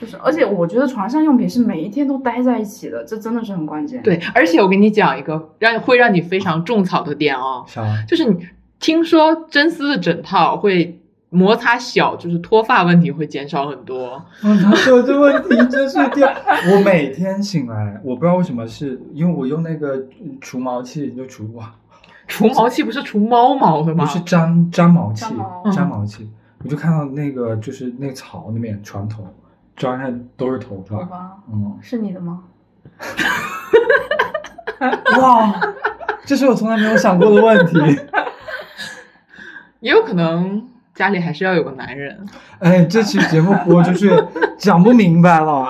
[0.00, 7.82] 就是，而且我觉得床上用品是每一天都待在一起的，这真的是很关键。，对，而且我给你讲一个让会让你非常种草的点哦，啥？
[8.08, 8.46] 就是你
[8.80, 10.98] 听说真丝的枕套会
[11.30, 14.24] 摩擦小，就是脱发问题会减少很多。
[14.42, 16.28] 嗯，他说这问题真是掉。
[16.72, 21.72] 我每天醒来，我不知道为什么是因为我用那个嗯除毛器就除哇，
[22.28, 24.04] 除毛器不是除猫毛的吗？
[24.04, 25.26] 不是粘粘毛器
[25.74, 26.30] 粘毛，器，
[26.64, 29.26] 我就看到那个就是那个槽那边床头
[29.76, 32.44] 粘上都是头发，好吧，嗯，是你的吗？
[35.20, 35.60] 哇，
[36.24, 38.00] 这是我从来没有想过的问题。
[39.80, 42.24] 也有可能家里还是要有个男人。
[42.60, 44.10] 哎，这期节目播出去
[44.56, 45.68] 讲不明白了，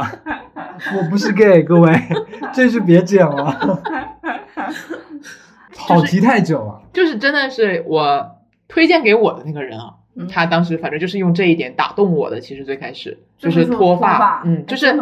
[0.96, 1.92] 我不是 gay，各位，
[2.52, 3.82] 这是别剪了。
[5.88, 6.80] 就是好提太久啊！
[6.92, 8.36] 就是真的是我
[8.68, 12.40] 推荐给我的那个人啊，嗯他当时反正就是用这一点打动我的。
[12.40, 14.98] 其实最开始就是说脱发，嗯，哎就是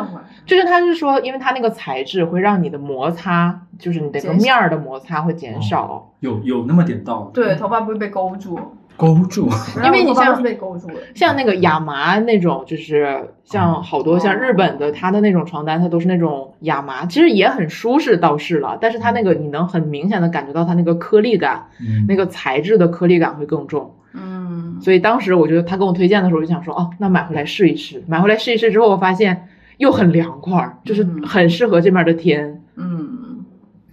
[0.46, 6.12] 就是他是说，因为它那个材质会让你的摩擦，就是你那个面儿的摩擦会减少。
[6.20, 8.58] 有有那么点道理，对，头发不会被勾住，
[9.00, 9.48] 勾住。
[9.82, 10.94] 因为你像是被勾住了。
[11.14, 23.94] 像那个亚麻那种，就是像好多像日本的，它的那种床单，它都是那种亚麻，其实也很舒适倒是了，但是它那个你能很明显的感觉到它那个颗粒感，嗯，那个材质的颗粒感会更重。
[24.12, 28.02] 嗯，所以当时我觉得他跟我推荐的时候，我就想说，哦，那买回来试一试。
[28.06, 32.62] 买回来试一试之后，我发现又很凉快儿，就是嗯很适合这边的天。
[32.76, 33.44] 嗯，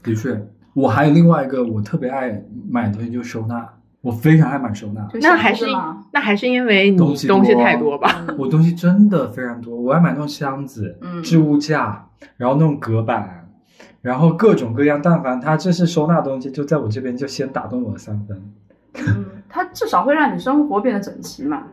[0.02, 0.36] 的确，
[0.74, 3.70] 我还有另外一个我特别爱买的东西就是收纳，
[4.08, 5.06] 我非常爱买收纳。
[5.22, 5.66] 那还是
[6.14, 8.24] 那还是因为你东西东西太多吧？
[8.30, 13.50] 嗯我东西真的非常多，我爱买那种箱子、嗯置物架，然后那种隔板，
[14.02, 18.42] 然后各种各样，但凡它这是收纳东西，就在我这边就先打动我的三分。
[18.96, 21.64] 嗯，它至少会让你生活变得整齐嘛，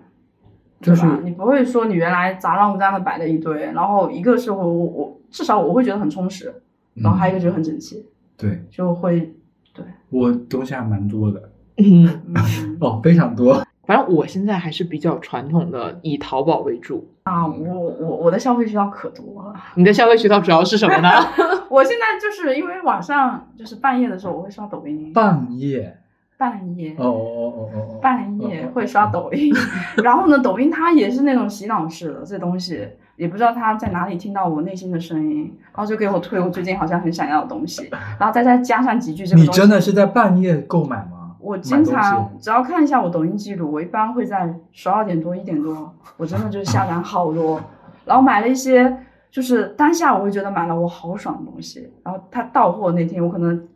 [0.80, 6.52] 就是对吧你不会说你原来杂乱无章的摆了一堆，然后一个是我我我至少我会觉得很充实，
[6.94, 8.04] 然后还有一个就是很整齐，
[8.36, 9.32] 对就会
[9.72, 13.64] 对，我东西还蛮多的嗯，嗯 哦，非常多。
[13.86, 17.06] 反正我现在还是比较传统的，以淘宝为主。
[17.24, 21.08] 啊，我我我的消费渠道可多了，你的消费渠道主要是什么呢？
[21.68, 25.98] 我现在就是因为晚上就是半夜的时候我会刷抖音，半夜
[26.38, 29.52] 半夜哦哦哦哦哦哦，半夜会刷抖音，
[30.02, 39.48] 然后呢，抖音它也是那种洗脑式的这东西，也不知道它在哪里听到我内心的声音，然后就给我推我最近好像很想要的东西，然后再再加上几句这个你。
[39.48, 41.13] 真的是在半夜购买吗？
[41.44, 47.60] 我经常只要看一下我抖音记录，我一般会在十二点多一点多，我真的就是下单好多，
[48.04, 48.96] 然后买了一些
[49.30, 53.68] 就是当下我会觉得买了我好爽的东西，然后它到货那天我可能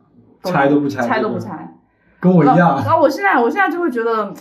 [0.43, 1.75] 拆都不拆拆都不拆。
[2.21, 2.89] 跟我一样然。
[2.89, 4.33] 后我现在，我现在就会觉得，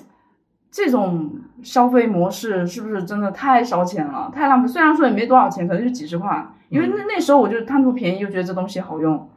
[0.69, 1.31] 这种
[1.63, 4.67] 消费模式是不是真的太烧钱了，太浪费？
[4.67, 9.31] 虽然说也没多少钱，可能就几十块，因为那那时候我就贪图便宜，又觉得这东西好用，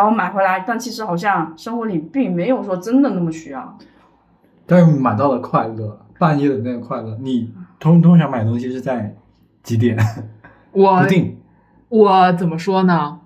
[0.00, 3.76] 然后买回来，但其实好像生活里并没有说真的那么需要。
[4.64, 7.18] 但是买到了快乐，半夜的那个快乐。
[7.20, 9.14] 你通通常买东西是在
[9.62, 9.98] 几点？
[10.72, 11.36] 我不定。
[11.90, 13.18] 我怎么说呢？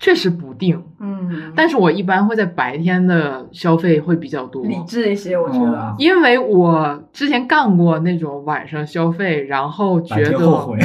[0.00, 4.64] 确实不定，嗯，但是我一般会在白天的消费会比较多。
[4.64, 5.78] 理智一些，我觉得。
[5.78, 10.78] 哦因为我之前干过那种晚上消费，然后觉得后悔。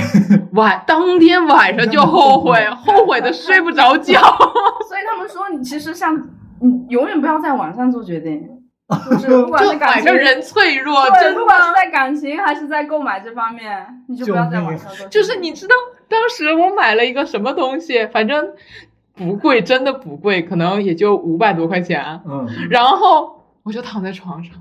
[0.54, 4.20] 晚当天晚上就后悔，后悔的睡不着觉。
[4.88, 6.16] 所以他们说，你其实像
[6.62, 8.48] 你永远不要在晚上做决定，
[9.12, 11.74] 就是不管是感情晚上人脆弱，不管是。
[11.76, 15.10] 在感情还是在购买这方面，你就不要在晚上做决定。
[15.10, 15.76] 就是你知道，
[16.08, 18.54] 当时我买了一个什么东西，反正
[19.16, 22.22] 不贵，真的不贵，可能也就五百多块钱。
[22.26, 24.54] 嗯，然后我就躺在床上，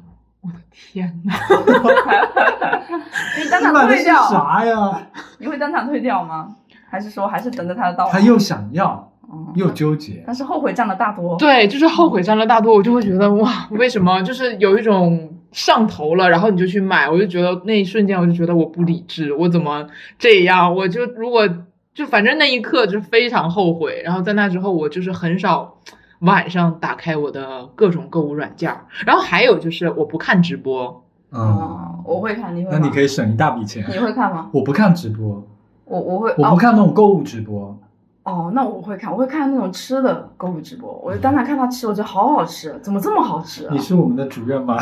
[0.43, 1.33] 我的天呐！
[3.43, 5.07] 你当场退掉，啥呀？
[5.39, 6.55] 你会当场退掉吗？
[6.91, 8.13] 还是说还是等着他的到来？
[8.13, 10.23] 他又想要，嗯又纠结。
[10.27, 11.37] 但是后悔占了大多。
[11.39, 14.21] 对，就是后悔占了大多，我就会觉得哇，为什么？
[14.23, 19.87] 就是有一种上头了，然后你就去买，我就觉得那一瞬间我就觉得我不理智，我怎么
[20.19, 20.75] 这样？
[20.75, 21.49] 我就如果
[21.95, 25.77] 就反正那一刻就非常后悔，然后在那之后我就是很少
[26.23, 32.79] 晚上打开我的各种购物软件儿，然后还有就是我不看直播，嗯，嗯，我会看，你会那？
[32.79, 33.85] 你可以省一大笔钱。
[33.89, 34.49] 你会看吗？
[34.53, 35.43] 我不看直播，
[35.85, 37.61] 我我会，我不看那种购物直播。
[37.61, 37.77] 哦。
[38.25, 40.93] 哦，那我会看，我会看那种吃的购物直播。
[41.05, 43.79] 我就当场看他吃，我觉得好好吃，怎么这么好吃啊你？
[43.81, 44.77] 是我们的主任吗？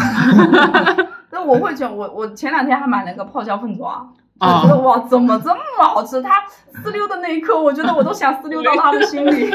[1.33, 4.07] 那我会觉得，我我前两天还买了个泡椒凤爪，
[4.41, 6.23] 就啊觉得哇，怎么这么好吃？
[6.23, 6.43] 它
[6.83, 9.51] 撕溜的那一刻，我觉得我都想撕溜到他的心里，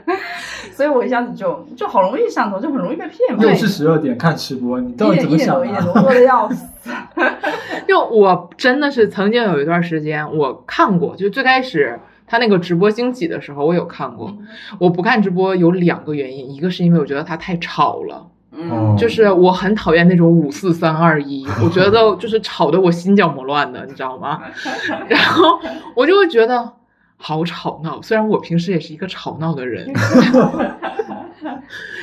[0.72, 3.44] 所以我一下子就就好容易上头，就很容易被骗嘛。
[3.44, 5.60] 又是十二点看吃播，你到底怎么想的？
[5.60, 6.66] 多一点多，饿的要死。
[7.86, 14.34] 就我真的是曾经有一段时间我看过，就最开始他那个直播兴起的时候，我有看过。
[14.78, 18.26] 我不看直播有两个原因，一个是因为我觉得他太吵了。
[18.98, 24.42] 就是我很讨厌那种五四三二一， 我觉得就是吵得我心绞魔乱的，你知道吗？
[25.08, 25.58] 然后
[25.94, 26.72] 我就会觉得
[27.16, 29.92] 好吵闹，虽然我平时也是一个吵闹的人。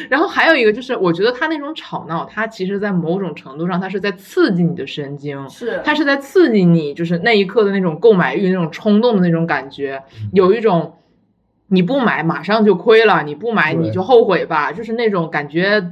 [0.09, 10.97] 然后还有一个就是，我觉得他那种吵闹，他其实在某种程度上，他是在刺激你的神经，是他是在刺激你，就是那一刻的那种购买欲、那种冲动的那种感觉，有一种
[11.67, 15.91] 你不买马上就亏了，你不买你就后悔吧，就是那种感觉。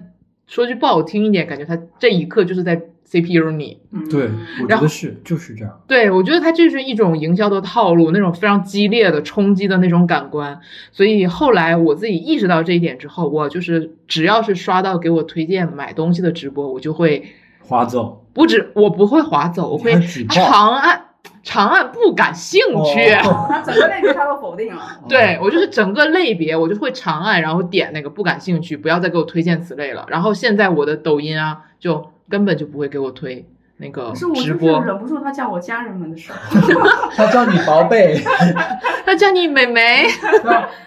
[0.50, 2.76] 说句不好听一点，感觉他这一刻就是在
[3.06, 3.80] CPU 你。
[3.92, 4.30] 嗯对，
[4.62, 5.82] 我然后觉得是就是这样。
[5.88, 10.60] 对，我觉得它就是一种营销的套路，那种非常激烈的冲击的那种感官。
[10.92, 17.24] 所以后来我自己意识到这一点之后，我就是只要是刷到给我推荐买东西的直播，我就会
[17.62, 21.06] 划走，不止我不会划走，我会长按
[21.44, 23.12] 长按不感兴趣。
[23.24, 24.82] 哦 他整个类别他都否定了。
[25.08, 30.06] 对我就是整个类别，我就会长按，然后点那个不感兴趣，不要再给我推荐此类了。
[30.10, 33.46] 然后现在我的抖音啊，就根本就不会给我推
[33.78, 36.40] 那个可是我就是直播，忍不住他叫我家人们的时候，
[37.16, 38.22] 他叫你宝贝，
[39.06, 40.08] 他叫你美眉。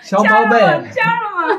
[0.01, 1.59] 小宝贝，家人们。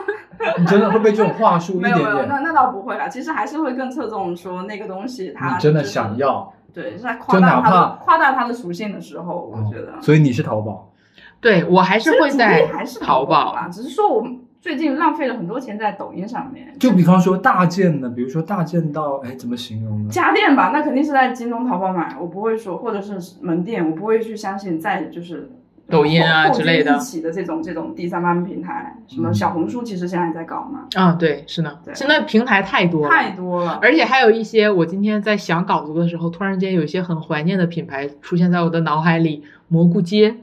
[0.58, 3.08] 你真的会被这种话术一点没有没有，那，那倒不会啦。
[3.08, 10.92] 其实还是会更侧重说那个东西它你真的想要，对，是在夸大它的夸大它的属性的时候，我觉得哦所以你是淘宝，
[11.40, 13.52] 对我还是会在还是淘宝。
[13.52, 16.74] 啊，只是说我们最近浪费了很多钱在抖音上面。
[16.80, 20.10] 就比方说大件的，比如说大件到，哎，怎么形容呢？
[20.10, 25.52] 家电吧，那肯定是在京东、淘宝买，我不会说，或者是门店，我不会去相信在就是
[25.90, 26.96] 抖音啊之类的。
[26.96, 29.34] 一起的这种这种第三方平台，什么嗯。
[29.34, 33.80] 小红书，其实现在也在搞嘛，啊，对，是的，现在平台太多了，太多了。
[33.82, 40.36] 而且还有一些，我今天在想稿子的时候，突然间有一些很怀念的品牌出现在我的脑海里，蘑菇街、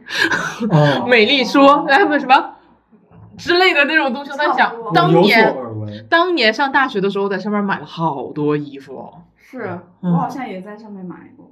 [0.68, 2.56] 哦， 美丽说，还有什么
[3.36, 4.30] 之类的那种东西。
[4.30, 5.54] 我在想当年，
[6.08, 8.96] 当年上大学的时候，在上面买了好多衣服。
[8.96, 9.14] 哦。
[9.36, 10.12] 是嗯。
[10.12, 11.49] 我好像也在上面买过，呃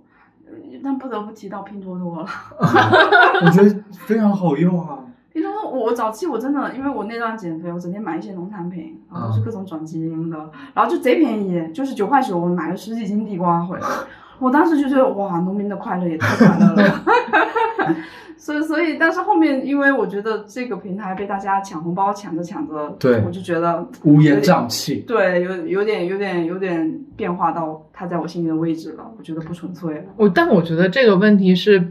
[0.83, 2.27] 但不得不提到拼多多了。
[2.61, 4.99] 我觉得非常好用啊。
[5.33, 10.37] 拼多多，我早期我真的，因为我那段减肥，我整天买一些农产品，然后都是各种转基因的，
[10.75, 13.87] 然后就贼便宜，就是九块九，我买了十几斤地瓜回来。
[14.39, 17.05] 我当时就觉得哇，农民的快乐也太快乐了。
[18.39, 30.05] 所以，所以，但是后面，因为我觉得这个平台被大家抢红包抢着抢着，对我就觉得乌烟瘴气，对，有有点有点有点变化到它在我心里的位置了，我觉得不纯粹了。
[30.17, 31.85] 我但我觉得这个问题是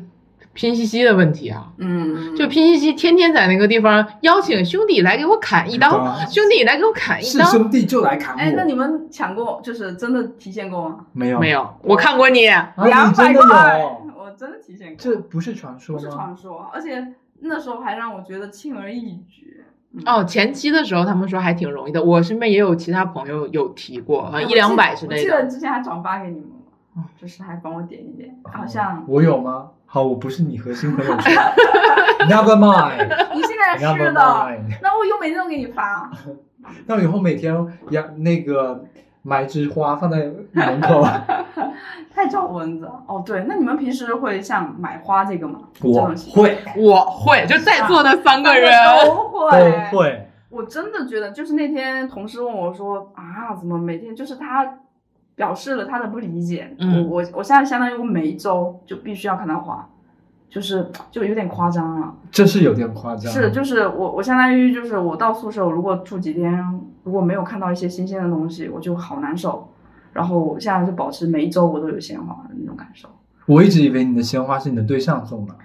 [0.58, 1.72] 拼夕夕的问题啊。
[1.78, 7.46] 嗯，就拼夕夕天天在那个地方邀请兄弟来给我砍一刀，啊兄弟来给我砍一刀是刀。
[7.46, 8.40] 兄弟就来砍我。
[8.40, 11.06] 哎，那你们抢过，就是真的提现过吗？
[11.14, 12.48] 没有没有，我看过你。
[12.48, 13.80] 啊两百块？，
[14.18, 14.96] 我真的提现过。
[14.98, 16.10] 这不是传说不是？
[16.10, 19.64] 传说，而且那时候还让我觉得轻而易举。
[19.94, 25.44] 嗯哦，前期的时候他们说还挺容易的，我身边也有其他朋友有提过，好像一两百之类我记得。
[25.46, 26.50] 之前还转发给你们
[26.98, 29.70] 了，就是还帮我点一点，好像我有吗？
[29.88, 31.34] 好，我不是你核心朋友圈。
[32.30, 34.22] Never mind，Never 你现在是的，
[34.84, 36.12] 那我以后每天都给你发。
[36.86, 37.56] 那我以后每天
[37.92, 38.84] 养那个
[39.22, 41.06] 买一枝花放在门口。
[42.14, 45.60] 太招蚊子了哦，对，那你们平时会像买花这个吗？
[45.84, 48.72] 我会，我会，就在座的三个人，
[49.06, 49.90] 都都会。
[49.92, 50.28] 会。
[50.50, 54.66] 我真的觉得，就是那天同事问我说啊，怎么每天就是他
[55.38, 59.88] 表示了他的不理解，嗯我我我现在相当于我每一周就必须要看他花，
[60.50, 62.16] 就是就有点夸张了。
[62.32, 63.32] 这是有点夸张。
[63.32, 66.60] 是，就是我我相当于就是我到宿舍，我如果住几天，
[67.04, 69.72] 如果没有看到一些新鲜的东西，我就好难受。
[70.12, 73.08] 然后我现在就保持每一周我都有鲜花的那种感受。
[73.46, 75.56] 我一直以为你的鲜花是你的对象送的。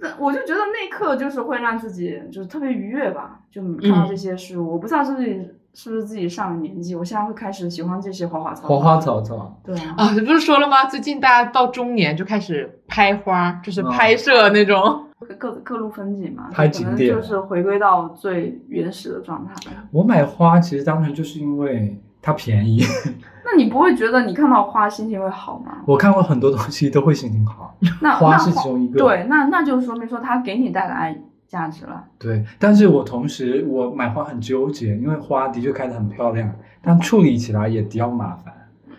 [0.00, 4.72] 那我就觉得那一刻就是会让自己就是特别愉悦吧，就看到这些事物。
[4.72, 5.48] 我不知道是自己
[5.78, 8.68] 是不是自己上了年纪，我现在会开始喜欢这些花花草草。
[8.68, 10.86] 花花草草，对啊，啊，不是说了吗？
[10.86, 15.02] 最近大家到中年就开始拍花，就是嗯拍摄那种。
[15.38, 19.52] 各各路风景嘛，拍可能景点就是回归到最原始的状态。
[19.90, 22.82] 我买花其实单纯就是因为它便宜。
[23.44, 25.78] 那你不会觉得你看到花心情会好吗？
[25.86, 28.98] 我看过很多东西都会心情好，那花是其中一个。
[28.98, 31.18] 对，那那就说明说它给你带来
[31.48, 32.04] 价值了。
[32.18, 38.52] 对，但是我同时我买花很纠结，因为花的确开得很漂亮，但处理起来也比较麻烦。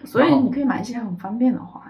[0.04, 1.82] 所以你可以买一些很方便的花，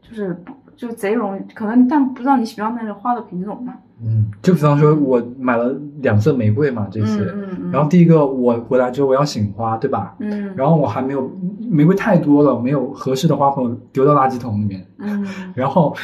[0.00, 3.72] 就是不就贼容易，可能但不知道你喜不喜欢那个花的品种呢？
[4.04, 10.16] 嗯，就比方说我买了两色玫瑰嘛，这些，嗯嗯嗯，然后第一个我回来之后我要醒花，对吧？
[10.18, 11.30] 嗯，然后我还没有
[11.70, 15.24] 玫瑰太多了，没有合适的花盆丢到垃圾桶里面，嗯
[15.54, 15.94] 然后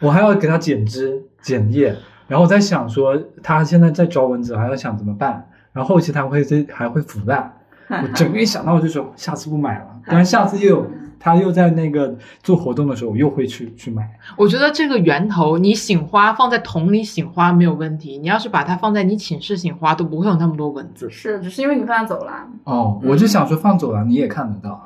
[0.00, 1.94] 我还要给它剪枝剪叶，
[2.28, 7.52] 然后我在想说他现在在招蚊子，还要想怎么办，然后后期它会这还会腐烂，
[7.88, 10.86] 我整个一想到我就说下次不买了， 但是下次又有
[11.18, 14.08] 它又在那个做活动的时候，我又会去去买。
[14.36, 21.08] 我觉得这个源头，你醒花放在桶里醒花没有问题，你要是把它放在你寝室醒花，都不会有那么多蚊子。
[21.10, 24.84] 是，只是因为你放在走廊，哦，我就想说放走廊你也看得到，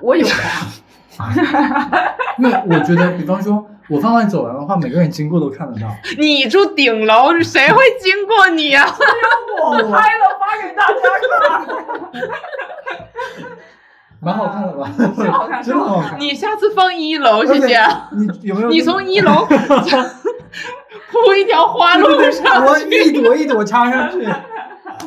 [0.00, 0.26] 我有
[1.16, 1.32] 花，
[2.38, 5.88] 因为我觉得，比方说我放在走廊的话，每个人经过都看得到。
[6.16, 8.86] 你住顶楼，谁会经过你啊？
[9.60, 10.94] 我拍了发给大家
[11.48, 11.66] 看。
[14.20, 14.88] 蛮好看的吧？
[15.16, 16.20] 是好看真的好看。
[16.20, 17.78] 你下次放一楼，谢谢。
[18.12, 18.68] 你有没有？
[18.68, 19.44] 你从一楼
[21.10, 22.78] 铺一条花路上我。
[22.78, 24.24] 一朵一朵插上去。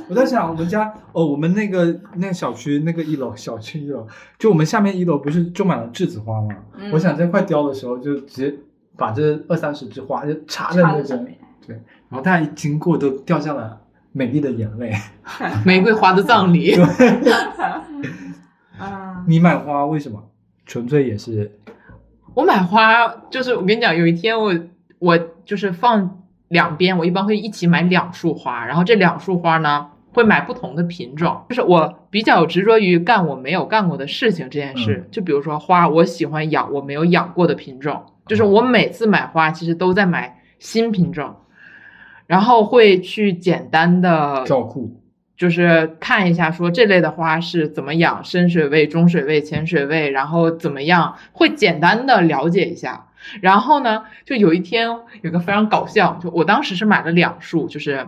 [0.09, 4.05] 我在想，我们家哦，我们那个那个小区那个一楼，小区一楼，
[4.39, 6.49] 就我们下面一楼不是种满了栀子花吗？
[6.77, 8.53] 嗯我想在快凋的时候，就直接
[8.97, 11.37] 把这二三十枝花就插在那上面。
[11.65, 11.75] 对，
[12.09, 13.81] 然后大家一经过都掉下了
[14.11, 14.93] 美丽的眼泪。
[15.65, 16.75] 玫瑰花的葬礼。
[18.77, 20.23] 啊， 你买花为什么？
[20.65, 21.59] 纯粹也是
[22.33, 24.53] 我买花就是我跟你讲，有一天我
[24.99, 35.07] 我就是放两边，我一般会一起买两束花，然后这两束花呢会买不同的品种，就是我比较执着于干我没有干过的事情这件事。
[35.11, 41.35] 就比如说花，我喜欢养我没有养过的品种，就是我每次买花其实都在买新品种，
[42.27, 44.99] 然后会去简单的照顾。
[45.35, 53.07] 就是看一下说这类的花是怎么养，深水位、中水位、浅水位，然后怎么样，会简单的了解一下。
[53.41, 54.87] 然后呢，就有一天
[55.21, 58.07] 有个非常搞笑，就我当时是买了两束，就是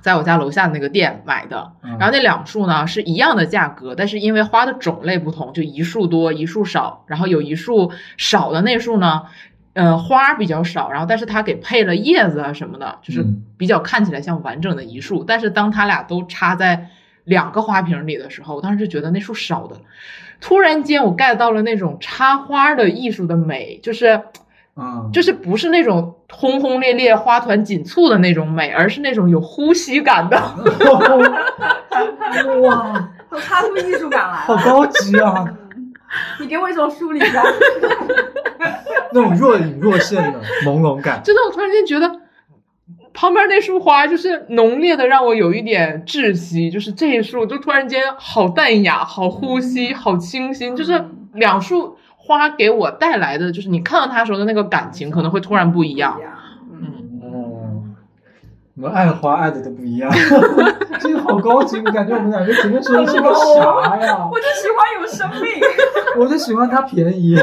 [0.00, 9.22] 在我家楼下那个店买的，嗯然后那两束呢是一样的价格，但是因为花的种类不同，就一束多一束少，然后有一束少的那束呢。
[9.72, 15.24] 呃，花比较少，然后但是它给配了叶子啊什么的，就是嗯比较看起来像完整的一束。
[15.24, 16.90] 但是当它俩都插在
[17.24, 19.74] 两个花瓶里的时候，我当时就觉得那束少的。
[20.40, 24.22] 突然间，我 get 到了那种插花的艺术的美，就是
[24.76, 30.36] 嗯，就是不是那种轰轰烈烈、花团锦簇的那种美，而是那种有呼吸感的。
[32.60, 34.36] 哇，都擦出艺术感来了。
[34.38, 35.44] 好高级啊！
[36.40, 37.44] 你给我一种疏离感。
[39.12, 41.20] 那种若隐若现的朦胧感。
[41.22, 42.20] 真的，我突然间觉得
[43.12, 46.68] 旁边那束花就是浓烈的，让我有一点窒息。
[46.68, 50.74] 就是这一束，就突然间好淡雅、好呼吸、好清新。
[50.74, 51.04] 就是
[51.34, 51.96] 两束
[52.26, 56.18] 花给我带来的，就是你看到它时候的那个感情，可能会突然不一样。
[56.72, 57.82] 嗯，哦，
[58.76, 60.10] 我们爱花爱的都不一样，
[61.00, 64.26] 这个好高级，我感觉我们两个前面说的是个啥呀？
[64.32, 65.50] 我就喜欢有生命，
[66.18, 67.36] 我就喜欢它便宜，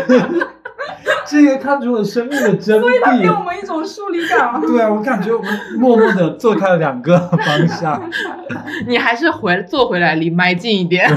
[1.27, 2.82] 这个看出了生命的真谛。
[2.82, 3.43] 所以它给我。
[3.43, 4.59] 们一种疏离感。
[4.61, 8.01] 对啊，我感觉我们默默的做开了两个方向，
[8.88, 11.09] 你还是回坐回来离麦近一点。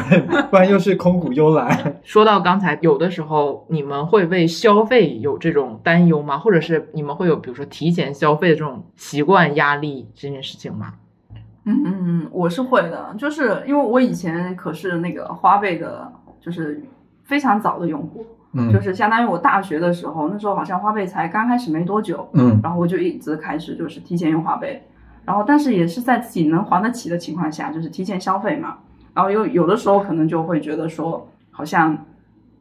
[0.51, 1.97] 不然又是空谷幽兰。
[2.03, 6.39] 说到刚才，有的时候你们会为消费有这种担忧吗？
[6.39, 10.95] 或者是你们会有比如说提前消费的这种习惯、压力这件事情吗？
[11.67, 16.83] 嗯嗯嗯，我是会的，就是因为我以前可是那个花呗的，就是
[17.25, 18.73] 非常早的用户，嗯。
[18.73, 22.59] 就是相当于我大学的时候，那时候好像花呗才刚开始没多久，嗯。
[22.63, 24.83] 然后我就一直开始就是提前用花呗，
[25.25, 28.79] 然后但是也是在自己能还得起的情况下，就是提前消费嘛，
[29.13, 31.97] 然后有有的时候可能就会觉得说，好像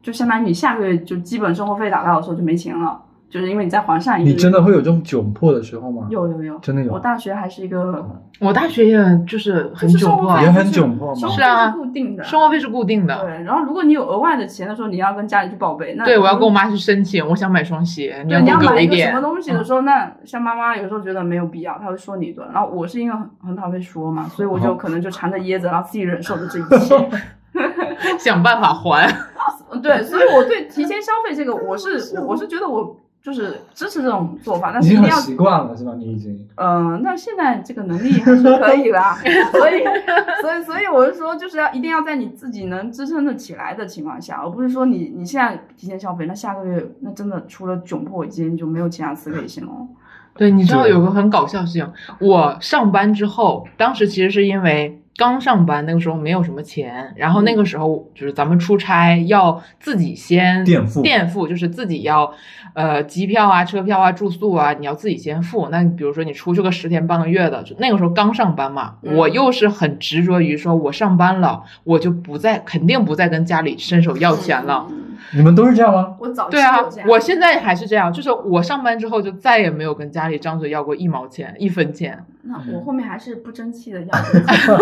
[0.02, 3.00] 就相当于你下个月就基本生活费打到的时候就没钱了，
[3.34, 6.06] 就是因为你在还上一个月，你真的会有这种窘迫的时候吗？
[6.08, 8.06] 有有有，真的有我大学还是一个
[8.38, 13.18] 我大学也就是很窘迫也很窘迫吗是啊是固定的，生活费是固定的。
[13.22, 15.96] 对，然后如果你有额外的钱的时候，你要跟家里去报备。
[15.98, 19.20] 那对，我要跟我妈去申请，我想买双鞋，你对你要要多给我一点买一个什么。
[19.20, 22.46] 东西的时候，那像妈妈有时候觉得没有必要，她会说你一顿。
[22.52, 26.96] 然后我是因为很很讨厌说嘛，所以我就哦可能就缠着掖着，然后自己忍受着这一切。
[28.20, 29.12] 想办法还。
[29.82, 35.94] 对，所以我对提前消费这个，我是我我是觉得我就是支持这种做法，但是一定要经习惯了是吧？
[35.96, 39.16] 你已经嗯，那现在这个能力还是可以啦，
[39.50, 39.82] 所以，
[40.42, 49.88] 所以，所以我是说，就是要一定要在你自己能支撑得起来的情况下，而不是说你你现在提前消费，那下个月那真的除了窘迫已经就没有其他词可以形容。
[50.36, 62.32] 对，你知道有个很搞笑的事情，我上班之后，当时其实是因为刚上班，那个时候没有什么钱，然后那个时候就是咱们出差要自己先垫付垫付就是自己要，
[62.74, 65.68] 呃，机票啊、车票啊、住宿啊，你要自己先付。
[65.70, 74.86] 那你比如说你出去个十天半个月的，就那个时候刚上班嘛，嗯我又是很执着于说我上班了，我就不再肯定不再跟家里伸手要钱了。
[74.90, 76.16] 嗯你们都是这样吗？
[76.18, 82.24] 我早期对啊有这，样我现在还是这样，就是我上班之后就再也没有跟家里张嘴要过一毛钱、一分钱。
[82.42, 84.76] 那我后面还是不争气的要这个钱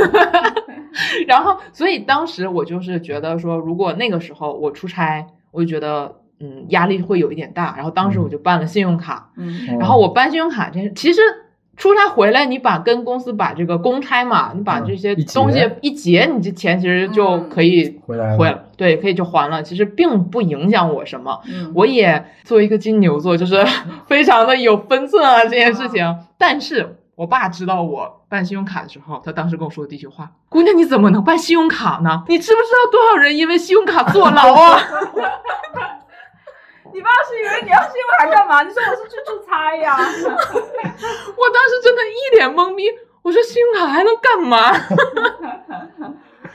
[1.28, 7.74] 然后，所以当时我就是觉得说，如果那个时候我出差，我就觉得嗯压力会有一点大。
[7.76, 11.20] 然后当时我就办了信用卡，嗯哦然后我办信用卡这其实。
[11.83, 19.61] 出差回来，你把跟公司把这个公差嘛，你把嗯这些东西一结，你这钱其实就嗯可以回来了回对，可以就还了。
[19.64, 21.41] 其实并不影响我什么。
[21.53, 23.66] 嗯我也作为一个金牛座，就是
[24.07, 26.18] 非常的有分寸啊这件事情。
[26.39, 32.22] 但是我爸知道我办信用卡的时候，他当时跟我说的第一句话：“姑娘，你怎么能办信用卡呢？
[32.28, 34.78] 你知不知道多少人因为信用卡坐牢啊？”
[36.93, 38.62] 你爸是以为你要信用卡干嘛？
[38.62, 39.97] 你说我是去出差呀？
[39.97, 42.84] 我当时真的一脸懵逼，
[43.22, 44.70] 我说信用卡还能干嘛？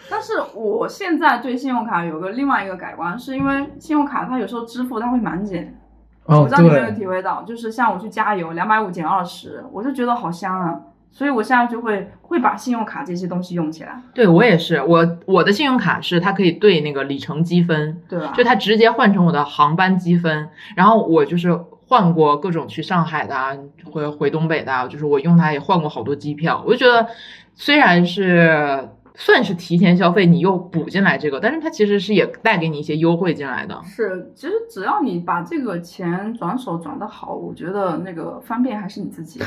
[0.10, 5.78] 但是我现在对信用卡有个另外一个改观，是因为信用卡它有时候支付它会满减，
[6.26, 10.80] 哦我不知道你有没有，体会到，就是像我去加油，两百五减二十，我就觉得好香啊，
[11.12, 18.34] 所以我现在就会会把信用卡这些东西用起来，对我也是，我我的信用卡是它可以兑那个里程积分，对吧？
[18.36, 27.08] 就它直接换成我的航班积分，然后我就是换过各种去上海的啊，回回东北的啊，就是我用它也换过好多机票，我就觉得
[27.56, 28.90] 虽然是
[29.20, 33.82] 算是提前消费，你又补进来这个，但是它其实是也带给你一些优惠进来的。
[33.84, 39.46] 是，其实只要你把这个钱转手转的好，我觉得那个方便还是你自己的。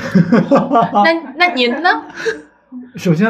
[1.05, 1.89] 那那您呢？
[2.95, 3.29] 首先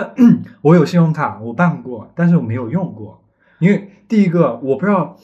[0.62, 3.24] 我有信用卡，我办过，但是我没有用过，
[3.60, 5.16] 因为第一个我不知道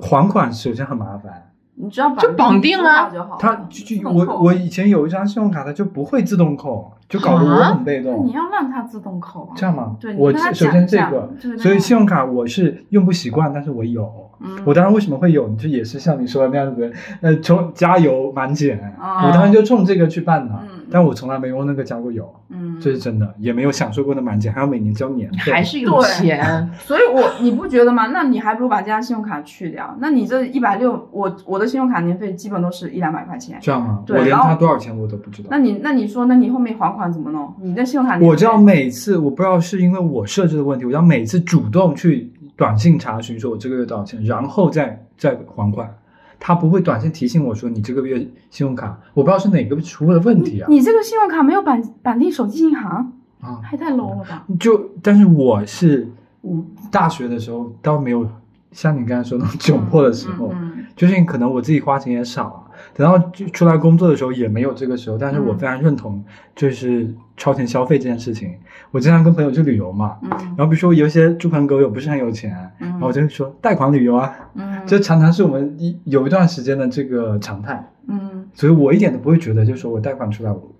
[0.00, 3.10] 还款首先很麻烦，你只要就绑定了。
[3.38, 8.32] 它就就我我以前有一张信用卡，它就不会自动扣，就搞得我啊很被动你。
[8.32, 9.52] 要让它自动扣啊。
[9.56, 9.96] 这样吗？
[10.00, 14.25] 对，我首先这个，所以信用卡我是用不习惯，但是我有。
[14.40, 20.54] 嗯我当时为什么会有，就也是像你说的那样子，呃，充加油满减，啊我当时就冲这个去办的。
[20.62, 25.50] 嗯但我从来没用那个加过油，嗯，这是真的，也没有享受过的满减，还要每年交年费。
[25.50, 26.70] 还是有钱？
[26.78, 28.06] 所以我你不觉得吗？
[28.12, 29.96] 那你还不如把这张信用卡去掉。
[29.98, 33.58] 那你这一百六，我我的信用卡年费基本都是一两百块钱。
[33.60, 34.04] 这样吗？
[34.06, 35.58] 对然后我连它多少钱我都不知道那。
[35.58, 37.52] 你那你说，那你后面还款怎么弄？
[37.60, 45.96] 你的信用卡年费我知道每次，我不知道是因为我设置的问题，我要每次主动去短信查询说我这个月多少钱，然后再再还款。
[46.38, 48.18] 他不会短信提醒我说你这个月
[48.50, 50.66] 信用卡，我不知道是哪个出了问题啊。
[50.68, 54.44] 你这个信用卡没有绑绑定手机银行，啊，还太 low 了吧？
[54.60, 56.06] 就但是我是
[56.42, 58.28] 我大学的时候倒没有
[58.70, 62.65] 像你刚才说那种窘迫的时候，嗯就是可能我自己花钱也少啊，
[62.96, 65.58] 等到就出来工作的时候也没有这个时候，但是我嗯。
[65.58, 66.24] 非常认同
[66.54, 68.54] 就是超前消费这件事情。
[68.90, 74.80] 我经常跟朋友去旅游嘛，嗯然后比如说有一些猪朋狗友不是很有钱，嗯然后我就会说贷款旅游啊，嗯。
[74.86, 80.72] 这常常是我们一有一段时间的这个常态，嗯，所以我一点都不会觉得，就是说我贷款出来我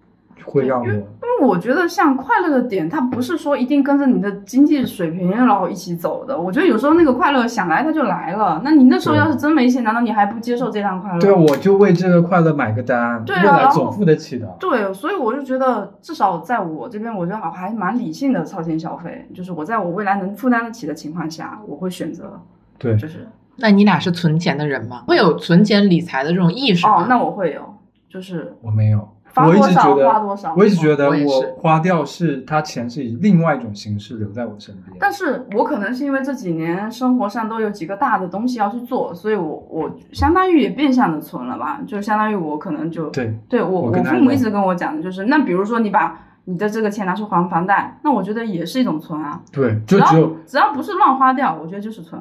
[0.45, 0.93] 会让我因
[1.41, 6.39] 为我觉得像快乐的点，它不是说一定跟着你的经济水平然后一起走的。
[6.39, 8.61] 我觉得有时候那个快乐想来它就来了。
[8.65, 11.21] 那你那时候要是真没钱，难道你还不接受这趟快乐？
[11.21, 14.57] 对啊，我就为这个快乐买个单，对啊未来总付得起的。
[14.59, 19.27] 对，所以我就觉得，至少在我这边，我觉得还蛮理性的超前消费。
[19.35, 22.41] 就是我在我未来能负担得起的情况下，我会选择，
[22.79, 25.03] 对，就是那你俩是存钱的人吗？
[25.07, 27.03] 会有存钱理财的这种意识吗？
[27.03, 27.75] 哦，那我会有，
[28.09, 29.09] 就是我没有，
[29.45, 30.55] 我一发多少直觉得花多少。
[30.57, 34.97] 我一直觉得我花掉是他钱是以另外一种形式留在我身边。
[34.99, 52.21] 但是我可能是因为这几年生活上都有几个大的东西要去做，所以我我相当于也变相的存了吧，就相当于我可能就对，对我我父母一直跟我讲的就是，那比如说你把你的这个钱拿去还房贷，那我觉得也是一种存啊，对，就只要只有只要不是乱花掉，我觉得就是存。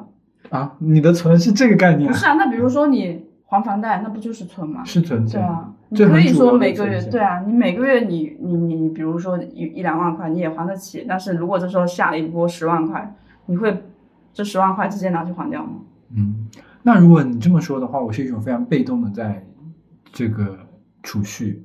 [0.49, 3.24] 啊，你的存是这个概念啊，不是啊，那比如说你
[3.55, 4.83] 还房贷，那不就是存吗？
[4.83, 5.39] 是存钱。
[5.39, 13.83] 对啊，你可以说每个月对啊，你每个月你你你你，比如说一一两万块你也还得起，但是如果这时候下了一波十万块，你会
[14.33, 15.73] 这十万块直接拿去还掉吗？
[16.15, 16.47] 嗯，
[16.83, 19.45] 那如果你这么说的话，我是一种非常被动的在
[20.11, 20.57] 这个
[21.03, 21.63] 储蓄，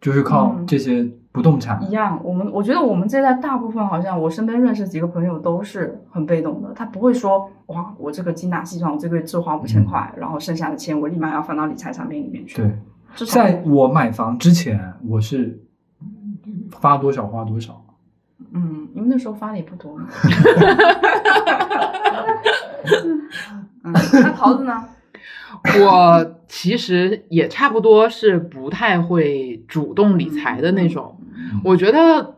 [0.00, 1.80] 就是靠嗯这些不动产。
[1.82, 12.56] 一样，我们我觉得我们这代大部分好像我身边认识几个朋友都是很被动的，他不会说哇，我这个精打细算，我这个月只花五千块，然后剩下的钱我立马要放到理财产品里面去。
[12.56, 12.78] 对，
[13.14, 15.62] 至少在我买房之前，我是
[16.80, 17.84] 发多少花多少。
[18.52, 20.08] 嗯，因为那时候发的也不多嘛。
[23.84, 24.84] 嗯，那桃子呢？
[25.78, 31.19] 我其实也差不多是不太会主动理财的那种。
[31.64, 32.36] 我觉得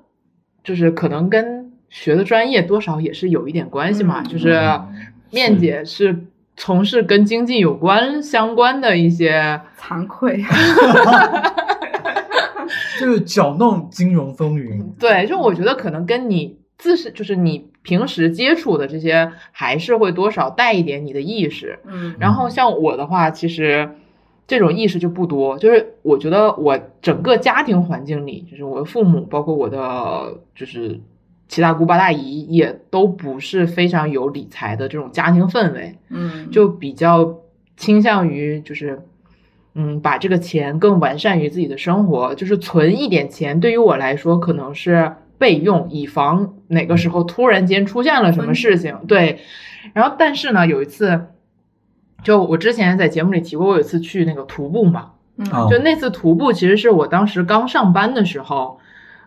[0.65, 4.23] 就是可能跟学的专业多少也是有一点关系嘛。
[4.23, 4.61] 嗯就是
[5.31, 6.27] 面姐是
[6.57, 10.43] 从事跟经济有关相关的一些，惭愧。
[13.01, 14.93] 就是搅弄金融风云。
[14.99, 21.81] 对，就我觉得可能跟你自是就是你平时接触的这些，还是会多少带一点你的意识。
[21.85, 23.91] 嗯然后像我的话，其实
[24.53, 25.59] 这种意识就不多。
[25.59, 31.01] 就是我觉得我整个家庭环境里，就是我的父母，包括我的就是
[31.49, 37.39] 七大姑八大姨，也都不是非常有理财的这种家庭氛围，嗯，就比较
[37.79, 39.01] 倾向于就是
[39.75, 48.95] 嗯，把这个钱更完善于自己的生活，就是存一点钱，对于我来说可能是备用，以防哪个时候突然间出现了什么事情。
[49.09, 49.39] 对，
[49.95, 51.29] 然后但是呢，有一次，
[52.23, 58.79] 就我之前在节目里提过，我有一次去那个徒步嘛，嗯啊就那次徒步其实是我当时刚上班的时候，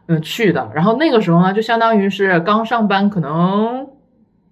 [0.08, 3.88] 嗯去的，然后那个时候呢，就相当于是刚上班，可能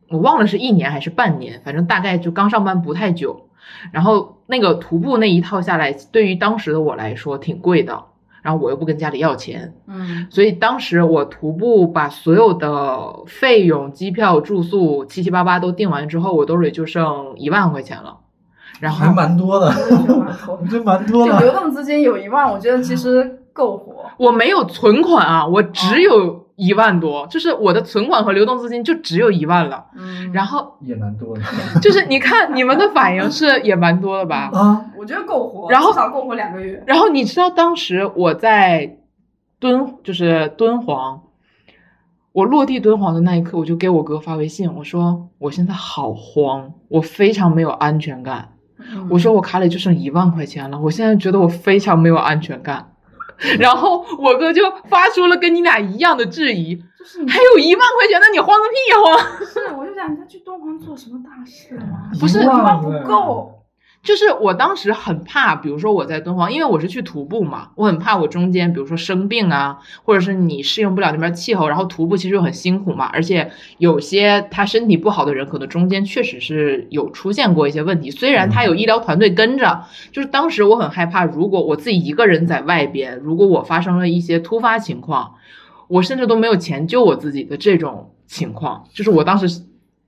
[0.10, 3.50] 我忘了是一年还是半年，反正大概就刚上班不太久。
[3.94, 8.04] 然后那个徒步那一套下来，对于当时的我来说挺贵的，
[8.42, 18.18] 然后我又不跟家里要钱，嗯所以当时我徒步把所有的费用、机票、住宿七七八八都订完之后，我兜里就剩一万块钱了。
[18.80, 19.68] 然后还蛮多的，
[20.48, 21.40] 我觉得蛮多的就。
[21.40, 24.06] 流动资金有一万，我觉得其实够活。
[24.18, 29.86] 我没有存款啊，我只有一万多，就是我的存款和流动资金就只有一万了。
[29.98, 31.42] 嗯，然后也蛮多的
[31.82, 34.50] 就是你看你们的反应是也蛮多的吧？
[34.54, 36.84] 啊，我觉得够活，然后至少够活两个月。
[36.86, 38.98] 然后你知道当时我在
[39.60, 41.22] 敦，就是敦煌，
[42.34, 48.50] 我落地敦煌的那一刻，我就给我哥发微信，我说我现在好慌，我非常没有安全感。
[48.92, 52.90] 嗯我说我卡里就剩一万块钱了，我现在觉得我非常没有安全感。
[53.60, 59.46] 然后我哥就发出了跟你俩一样的质疑，就是你还有一万块钱，那你慌个屁呀慌！
[59.46, 62.10] 是，我就想他去敦煌做什么大事吗？
[62.20, 63.63] 不是一万万不够。
[64.04, 78.12] 就是我当时很怕，比如说我在敦煌，因为我是去徒步嘛，我很怕我中间，比如说生病啊，或者是你适应不了那边气候，然后徒步其实又很辛苦嘛，而且有些他身体不好的人，可能中间确实是有出现过一些问题。
[78.12, 85.36] 虽然他有医疗团队跟着，就是当时我很害怕，如果我自己一个人在外边，如果我发生了一些突发情况，
[85.88, 89.62] 我甚至都没有钱救我自己的这种情况，就是我当时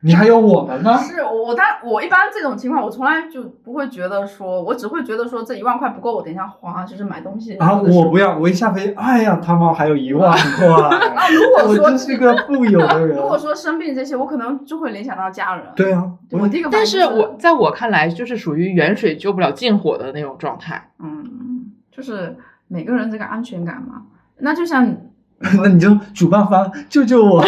[0.05, 0.95] 你还有我们呢。
[0.99, 7.55] 是我我当我一般这种情况，我从来就不会觉得说，我只会觉得说这一万块不够，我等一下花，就是买东西。
[7.57, 13.23] 啊，我不要，我一下飞，哎呀，他妈还有一万 块，啊，如果我说真是个富有的人 如。
[13.27, 15.65] 果说生病这些，我可能就会联想到家人。
[15.75, 20.89] 对啊，对，我第一个但是我在我看来，就是属于远水救不了近火的那种状态。
[20.99, 22.37] 嗯，就是
[22.67, 24.03] 每个人这个安全感嘛。
[24.37, 24.95] 那就像
[25.61, 27.43] 那你就主办方救救我，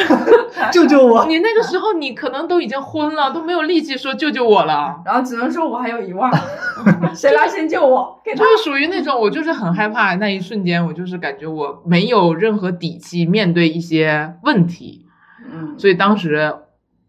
[0.73, 1.25] 救救我！
[1.27, 5.01] 你那个时候，你可能都已经昏了，都没有力气说救救我了。
[5.05, 6.29] 然后只能说我还有一万，
[7.15, 8.21] 谁来先救我？
[8.25, 15.05] 给他就是属于那种，我就是很害怕那一瞬间，我就是感觉我没有任何底气面对一些问题，
[15.49, 16.53] 嗯，所以当时，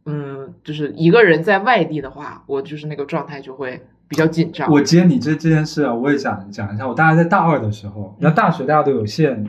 [0.07, 4.71] 嗯，就是一个人在外地的话，我就是那个状态就会比较紧张。
[4.71, 6.89] 我接你这这件事啊，我也想讲一下。
[6.89, 9.47] 我大概在大二的时候，那大学大家都有限，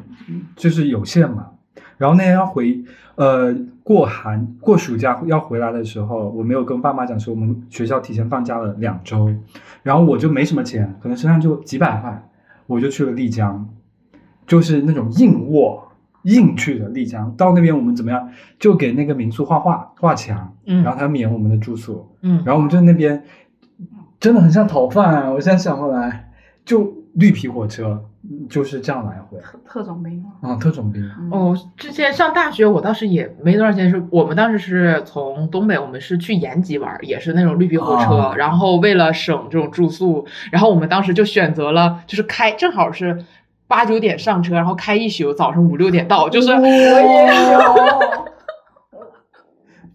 [0.56, 1.48] 就是有限嘛。
[1.98, 2.82] 然后那天要回，
[3.16, 3.54] 呃，
[3.84, 9.30] 过寒过暑假要回来的时候，我没有跟爸妈讲说我们学校提前放假了两周，
[9.84, 12.30] 然后我就没什么钱，可能身上就几百块，
[12.68, 13.68] 我就去了丽江，
[14.48, 15.92] 就是那种硬卧
[16.24, 17.34] 硬去的丽江。
[17.36, 18.30] 到那边我们怎么样？
[18.58, 23.22] 就给那个民宿画画画墙，嗯然后他免我们的住宿，嗯，然后我们就那边
[24.20, 25.30] 真的很像逃犯啊！
[25.34, 26.32] 我现在想回来，
[26.66, 28.04] 就绿皮火车
[28.50, 30.32] 就是这样来回特特种兵嘛。
[30.42, 31.02] 啊，特种兵。
[31.20, 43.24] 嗯，哦，之前上大学，我当时也没多少钱，是我们当时是从东北，我们是去延吉玩，也是那种绿皮火车，哦然后为了省这种住宿，然后我们当时就选择了，就是开正好是
[43.68, 48.30] 八九点上车，然后开一宿，早上五六点到，就是、我也有。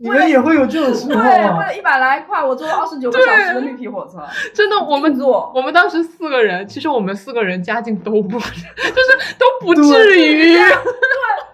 [0.04, 1.58] 你们也会有这种时对，候为啊？
[1.60, 4.18] 了一百来块，我坐了二十九个小时的绿皮火车，
[4.52, 5.50] 真的，我们坐。
[5.54, 10.56] 我们当时四个人，其实我们四个人家境都不， 就是都不至于。
[10.56, 10.62] 对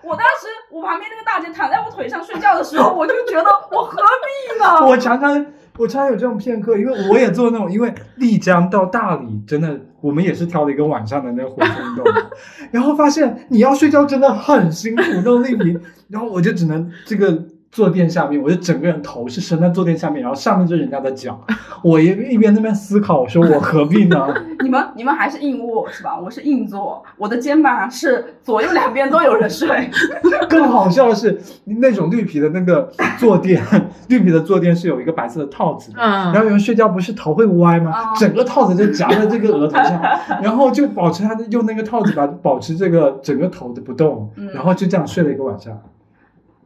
[0.02, 4.84] 我当时我旁边那个大姐躺在我腿上睡觉的时候，我就觉得我何必呢？
[4.84, 5.46] 我常常
[5.78, 12.22] 我常常有这种片刻，因为我也做那种，因为丽江到大理真的，我们也是挑了一个晚上的那个火车，你懂吗？
[12.72, 15.78] 然后发现你要睡觉真的很辛苦，那种绿皮，
[16.08, 17.40] 然后我就只能这个。
[17.72, 21.40] 坐垫下面，我就整个人头是伸在坐垫下面，然后上面就是人家的脚。
[21.82, 24.26] 我一一边那边思考，我说我何必呢？
[24.60, 26.18] 你们你们还是硬卧是吧？
[26.18, 29.88] 我是硬座，我的肩膀是左右两边都有人睡。
[30.50, 33.62] 更好笑的是，那种绿皮的那个坐垫，
[34.08, 35.98] 绿皮的坐垫是有一个白色的套子的。
[36.00, 37.92] 嗯然后有人睡觉不是头会歪吗？
[37.92, 40.00] 啊整个套子就夹在这个额头上，
[40.42, 45.80] 然后就保持他的用那个套子把保持这个整个头的不动，嗯然后就这样睡了一个晚上。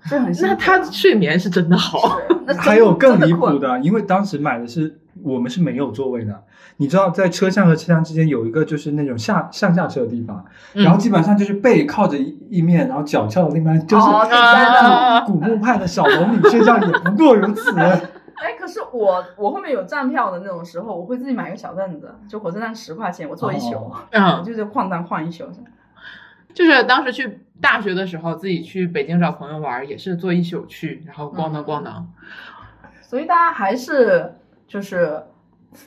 [0.08, 2.18] 这很那他睡眠是真的好。
[2.46, 6.42] 那 还有更离谱的，因为当时买的是我们是没有座位的，
[6.76, 10.44] 你知道在车厢和车厢之间有一个就是那种下上下车的地方，
[10.74, 14.06] 嗯然后基本上就是背靠着一一面，然后脚翘的另外就是
[15.26, 17.70] 古古墓派的小龙女睡觉也不过如此。
[18.36, 25.44] 哎，可是我我后面有站票的那种时候，我会自己买个小凳子，就火车站十块钱，我坐一宿，嗯，就是晃荡晃一宿。
[26.52, 32.06] 就是当时去大学的时候，自己去北京找朋友玩，也是坐一宿去，然后咣当咣当。
[33.02, 34.34] 所以大家还是
[34.66, 35.22] 就是，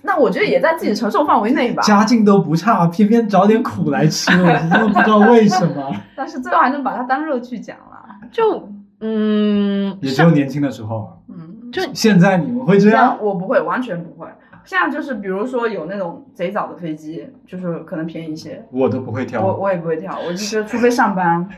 [0.01, 1.83] 那我觉得也在自己承受范围内吧。
[1.83, 5.93] 家境都不差，偏偏找点苦来吃，我真的不知道为什么。
[6.15, 7.83] 但是最后还能把它当乐趣讲了。
[8.31, 13.17] 就嗯，也只有年轻的时候啊，嗯，就现在你们会这样？
[13.21, 14.27] 我不会，完全不会。
[14.67, 19.55] 现在就是比如说有那种贼早的飞机，就是可能便宜一些，我都不会我挑。
[19.55, 21.49] 我也不会跳，我就 觉得除非上班。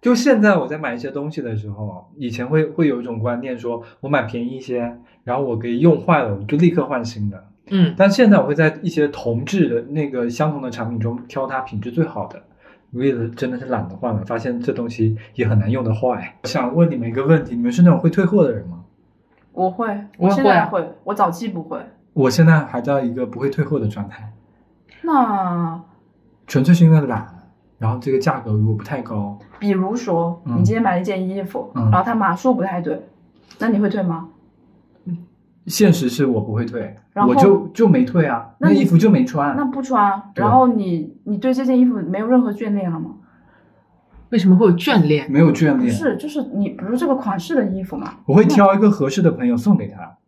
[0.00, 7.44] 就现在我在买一些东西的时候，以前会会有一种观念，说我买便宜一些，然后我可以用坏了，我就立刻换新的。
[7.70, 12.42] 嗯，但现在我会在一些同质的那个相同的产品中挑它品质最好的，
[12.92, 16.34] 为了真的是懒得换了，发现这东西也很难用得坏。
[16.42, 18.80] 我想问你们一个问题：你们是那种会退货的人吗？
[19.52, 19.86] 我会，
[20.16, 21.78] 我我现在会会，我早期不会。
[22.14, 24.32] 我现在还在一个不会退货的状态，
[25.02, 25.80] 那
[26.46, 33.06] 纯粹是因为懒，然后这个价格如果不太高，比如说，嗯你今天买了一件衣服，嗯然后它码数不太对，
[33.58, 34.28] 那你会退吗？
[35.66, 39.56] 现实是我不会退，然后我就就没退啊，那那衣服就没穿。
[39.56, 43.12] 那不穿，然后你你对这件衣服没有任何眷恋了吗？
[44.28, 45.30] 为什么会有眷恋？
[45.30, 48.12] 没有眷恋，不是，就是你比如这个款式的衣服嘛。
[48.26, 50.18] 我会挑一个合适的朋友送给他。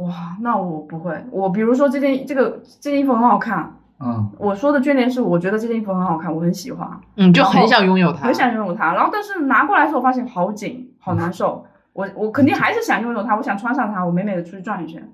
[0.00, 8.26] 哇，那我不会，我比如说这件这个这件衣服很好看，嗯，我说的眷恋是我觉得这件衣服很好看，我很喜欢，嗯，就很想拥有它。
[8.26, 11.66] 很想拥有它，然后但是拿过来的时候发现好紧，好难受。
[11.92, 15.06] 我我肯定还是想拥有它，我想穿上它，我美美的出去转一圈。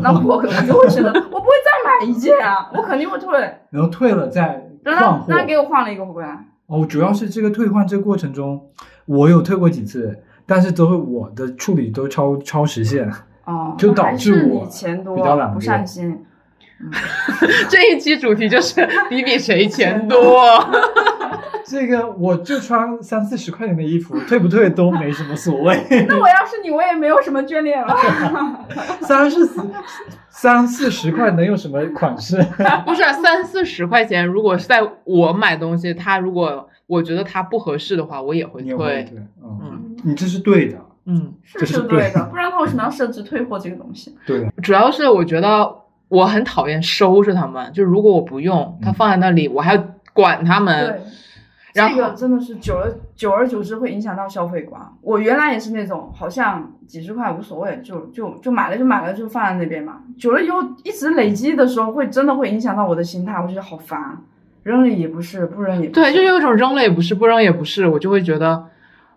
[0.00, 3.38] 那我可能就会觉得，我不会再买一件啊，我肯定会退。
[3.70, 5.18] 然后退了再然换货。
[5.18, 8.70] 后那给我换了一个回来，哦，主要是这个退换这个过程中，
[9.06, 13.10] 我有退过几次，但是都是我的处理都超超时限。
[13.44, 16.24] 哦，就导那还是致我你钱多比较懒不善心。
[17.70, 20.44] 这一期主题就是 比比谁钱多。
[21.64, 25.74] 这个我就穿三四十块钱的衣服，退不退都没什么所谓。
[26.06, 27.96] 那我要是你，我也没有什么眷恋了。
[29.00, 29.60] 三四十
[30.28, 32.36] 三四十块能有什么款式？
[32.84, 38.76] 不是啊三四十块钱，如果是在我买东西，他如果我觉得他不合适的话，我也会退。
[38.76, 44.16] 退，嗯，嗯你这是对的，嗯，是这是是对的，不然他为什么要设置退货这个东西？
[44.26, 44.48] 对。
[44.62, 45.74] 主要是我觉得
[46.08, 50.86] 我很讨厌收拾他们，就如果我不用，它放在那里，我还要管他们。
[50.86, 51.00] 对，
[51.74, 54.80] 然后这个真的是久了，久而久之会影响到消费观。
[55.02, 60.00] 我原来也是那种，好像几十块无所谓，就就就买了就买了，就放在那边嘛。
[60.16, 64.18] 久了以后，一直累积的时候，会真的会影响到我的心态，我觉得好烦。
[64.62, 66.00] 扔了也不是，不扔也不是。
[66.00, 68.64] 对，就有一种扔了也不是，不扔也不是，我就会觉得，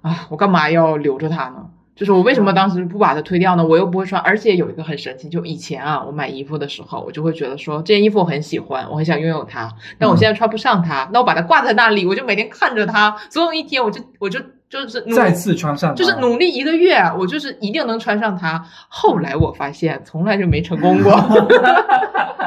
[0.02, 1.68] 啊，我干嘛要留着它呢？
[1.98, 3.66] 就是我为什么当时不把它推掉呢？
[3.66, 9.68] 我又不会穿，而且有一个很神奇，就以前啊，我买衣服的时候，我就会觉得说这件衣服我很喜欢，我很想拥有它，
[9.98, 14.39] 但我现在穿不上它，那我把它挂在那里，我就每天看着它，总有一天我就我就
[14.70, 18.64] 就是再次穿上它，就是努力一个月，我就是一定能穿上它。
[18.88, 21.12] 后来我发现从来就没成功过。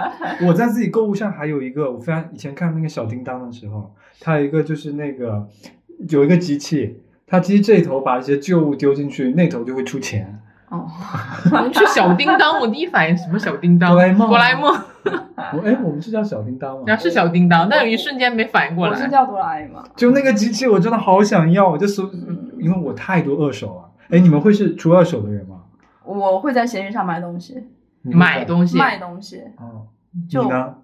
[0.47, 5.47] 我在自己购物上还有一个，我非常以前看那个小叮当的时候，它有一个就是那个
[6.09, 6.99] 有一个机器，
[7.31, 10.41] 它其实这一头把一些旧物丢进去，那头就会出钱。
[10.69, 10.87] 哦，
[11.73, 13.91] 是小叮当，我第一反应什么小叮当？
[13.91, 14.71] 哆啦 A 梦哆啦 A 梦，
[15.55, 16.83] 我哎，我们是叫小叮当吗？
[16.87, 18.93] 然后是小叮当，但有一瞬间没反应过来。
[18.93, 19.83] 我是叫哆啦 A 梦。
[19.97, 22.11] 就那个机器，我真的好想要，我就搜，
[22.59, 23.91] 因为我太多二手了。
[24.11, 25.57] 哎，你们会是出二手的人吗？
[26.05, 27.65] 我会在闲鱼上买东西，
[28.03, 29.43] 买东西，卖东西。
[29.57, 29.87] 哦，
[30.29, 30.75] 就你呢？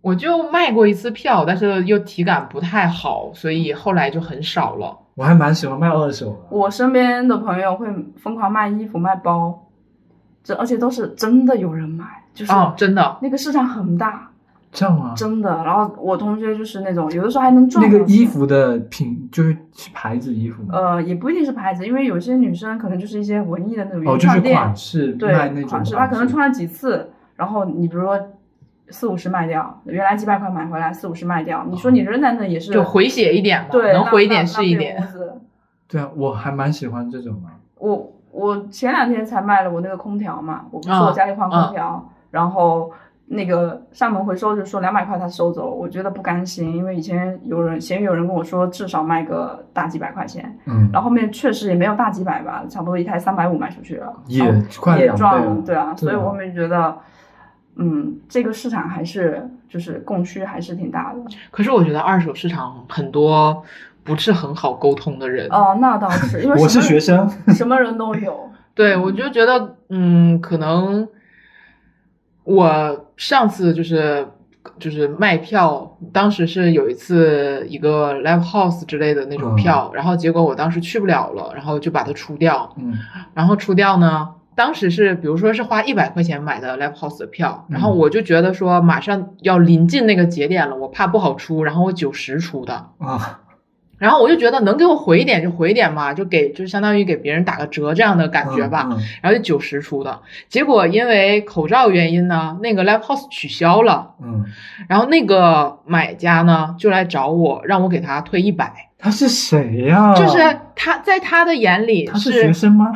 [0.00, 4.96] 我就卖过一次票，但是又体感不太好，所以后来就很少了。
[5.16, 6.36] 我还蛮喜欢卖二手的。
[6.50, 9.66] 我身边的朋友会疯狂卖衣服、卖包，
[10.44, 12.04] 这而且都是真的有人买，
[12.34, 14.30] 就是哦，真的，那个市场很大，
[14.70, 15.14] 这样吗？
[15.16, 15.64] 真的。
[15.64, 20.68] 然后我同学就是那种有的时候还能赚那个衣，服的品就是是牌子衣服吗？
[20.72, 28.20] 呃，也不一定是牌子，因为有些女生可能就是一些文艺的那种哦，就是原创店，款式对卖那种款式，她可能穿了几次，然后你比如说
[28.90, 35.02] 四五十卖掉，原来几百块买回来四五十卖掉，你说你扔在那也是就回血一点嘛，对，能回一点是一点。。
[35.88, 37.48] 对啊，我还蛮喜欢这种的。
[37.78, 42.90] 我我前两天才卖了我那个空调嘛，我不是啊我家里换空调，然后
[43.26, 54.44] 那个上门回收就说两百块他收走，我觉得不甘心，因为以前有人闲鱼有人跟我说至少卖个大几百块钱，嗯，然后后面确实也没有大几百吧，差不多一台三百五卖出去了，也
[54.98, 56.96] 也赚了了，对啊，所以我后面觉得，
[57.76, 61.20] 嗯，这个市场还是就是供需还是挺大的。
[61.50, 63.62] 可是我觉得二手市场很多
[64.02, 65.46] 不是很好沟通的人。
[65.50, 71.06] 哦，那倒是，因为 我是学生， 什么人都有， 对，我就觉得，嗯，可能
[72.44, 74.26] 我上次就是
[74.78, 82.94] 就是卖票，当时是有一次一个 live house 之类的那种票，然后结果我当时去不了了，然后就把它出掉，嗯
[83.34, 84.30] 然后出掉呢。
[84.56, 93.40] 当时是，比如说是花一百块钱买的 live house 的票，然后嗯我就觉得说马上要临近那个节点了，我怕不好出，然后我九十出的，啊，
[93.98, 98.88] 然后我就觉得能给我回一点就回一点嘛，就给就相当于给别人打个折这样的感觉吧。
[98.90, 104.44] 嗯然后就九十出的，结果因为口罩原因呢，那个 live house 取消了，嗯，
[104.88, 110.14] 然后那个买家呢就来找我，让我给他退一百，他是谁呀？
[110.14, 110.38] 就是
[110.74, 112.90] 他在他的眼里他是学生吗？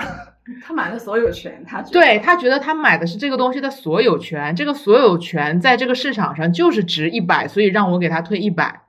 [0.64, 8.82] 他买的所有权，他对他觉得他买的是这个东西的所有权，这个所有权在这个市场上就是值一百，所以让我给他退一百。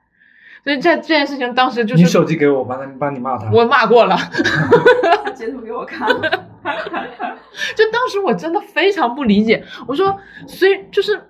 [0.64, 3.50] 所以这这件事情当时就是你手机给我，我帮他帮你骂他。
[3.50, 4.16] 我骂过了
[5.24, 11.20] 他截图给我看，就当时我真的非常不理解，我说，所以就是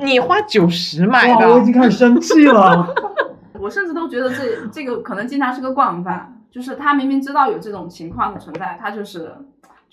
[0.00, 2.86] 你花九十买的，我已，经开始生气了。
[3.58, 9.34] 我甚至都觉得这这个可能经常是个惯犯，就是他明明知道有这种情况的存在，他就是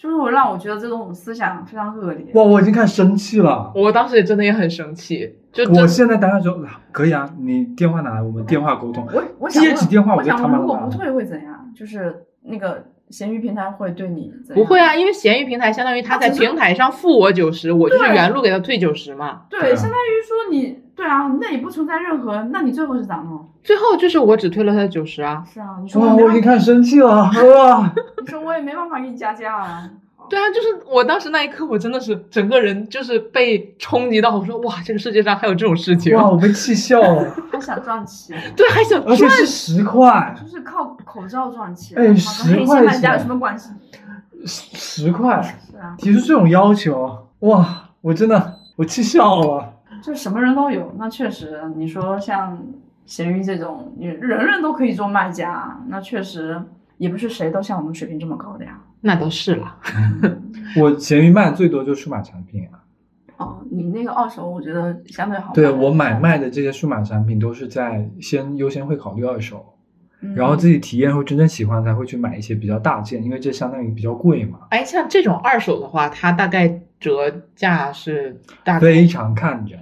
[0.04, 2.30] 就是我让我觉得这种思想非常恶劣。
[2.34, 3.72] 哇，我已经开始生气了。
[3.74, 6.60] 我当时也真的也很生气，就我现在当下说
[6.92, 9.08] 可以啊，你电话拿来，我们电话沟通。
[9.14, 11.72] 我我想问接起电话我就他妈的如果不退会怎样？
[11.74, 12.84] 就是那个
[13.14, 14.34] 闲鱼平台会对你？
[14.56, 19.42] 不会啊，因为闲鱼平台相当于他在平台上付我九十，我就是原路给他退九十嘛。
[19.52, 23.48] 对，相当于说你对啊，那也不存在任何，那你最后是咋弄？
[23.64, 25.44] 最后就是我只退了他九十啊。
[25.48, 27.14] 是啊，你说哇，我没办法，我已经开始生气了。
[27.14, 29.88] 哇， 你说我也没办法给你加价啊。
[30.30, 43.70] 对啊，就是我当时那一刻，我真的是整个人就是被冲击到，我说哇，这个世界上还有这种事情，哇，我被气笑了，还想赚钱， 对，还想而且赚是十块， 就是靠口罩赚钱，哎好10跟黑块心卖家有什么关系？
[44.46, 49.74] 十十块，是啊，提出这种要求，哇，我真的我气笑了。
[50.02, 50.94] 就什么人都有。
[50.98, 52.62] 那确实，你说像
[53.06, 56.62] 咸鱼这种，你人人都可以做卖家，那确实
[56.98, 58.78] 也不是谁都像我们水平这么高的呀。
[59.06, 59.76] 那都是了。
[60.80, 62.82] 我闲鱼卖最多就数码产品啊，
[63.38, 65.54] 哦，你那个二手，我觉得相对好。
[65.54, 69.76] 对我买卖的这些数码产品都是在先优先会考虑二手，
[70.22, 74.60] 嗯，然后自己体验后真正喜欢才会去买一些比较大件，因为这相当于比较贵嘛。
[74.70, 79.80] 哎，像这种二手的话，它大概折价是大非常看人，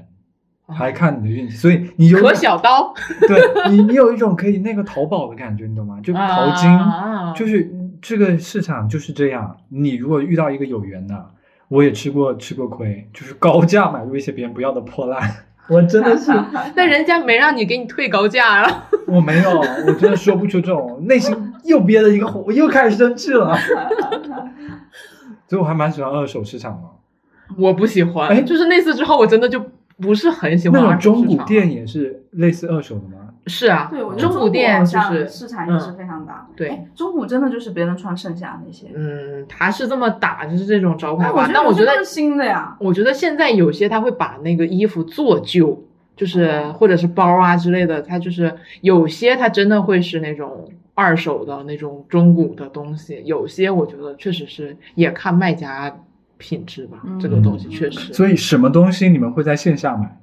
[0.68, 2.94] 还看你的运气，所以你有可小刀，
[3.28, 6.00] 对你，你有一种可以那个淘宝的感觉，你懂吗？
[6.04, 7.72] 就淘金，啊就是
[8.02, 9.58] 这个市场就是这样。
[9.70, 11.32] 你如果遇到一个有缘的，
[11.68, 15.22] 我也吃过吃过亏，就是高价买入一些别人不要的破烂，
[15.70, 16.32] 我真的是
[16.76, 18.90] 但人家没让你给你退高价啊。
[19.08, 23.56] 我没有，我真的说不出这种，内心又憋了一个火，我又开始生气了。
[25.48, 29.62] 所以我还蛮喜欢二手市场的，我不喜欢，哎就是那次之后，我真的就
[30.00, 33.21] 不是很喜欢那种中古店也是类似二手的吗？
[33.48, 36.48] 是啊，对，我觉得中古店就是市场也是嗯非常大。
[36.56, 38.88] 对哎，中古真的就是别人穿剩下那些。
[38.94, 41.50] 嗯，他是这么打，就是这种招牌吧。
[41.52, 42.78] 但我觉得新的呀。
[42.80, 45.84] 我觉得现在有些他会把那个衣服做旧，
[46.16, 55.92] 就是哦或者是包啊之类的，它就是有些它真的会是那种二手的那种中古的东西，有些我觉得确实是也看卖家
[56.38, 58.14] 品质吧，这个东西确实。
[58.14, 60.16] 所以什么东西你们会在线下买？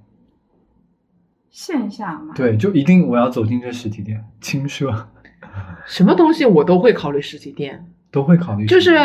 [1.59, 4.95] 线下嘛，对，就一定我要走进这实体店，轻奢
[5.89, 8.65] 什么东西我都会考虑实体店，都会考虑。
[8.67, 8.97] 就是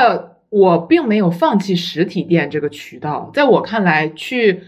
[0.50, 4.62] 我并没有放弃实体店这个渠道，在我看来，去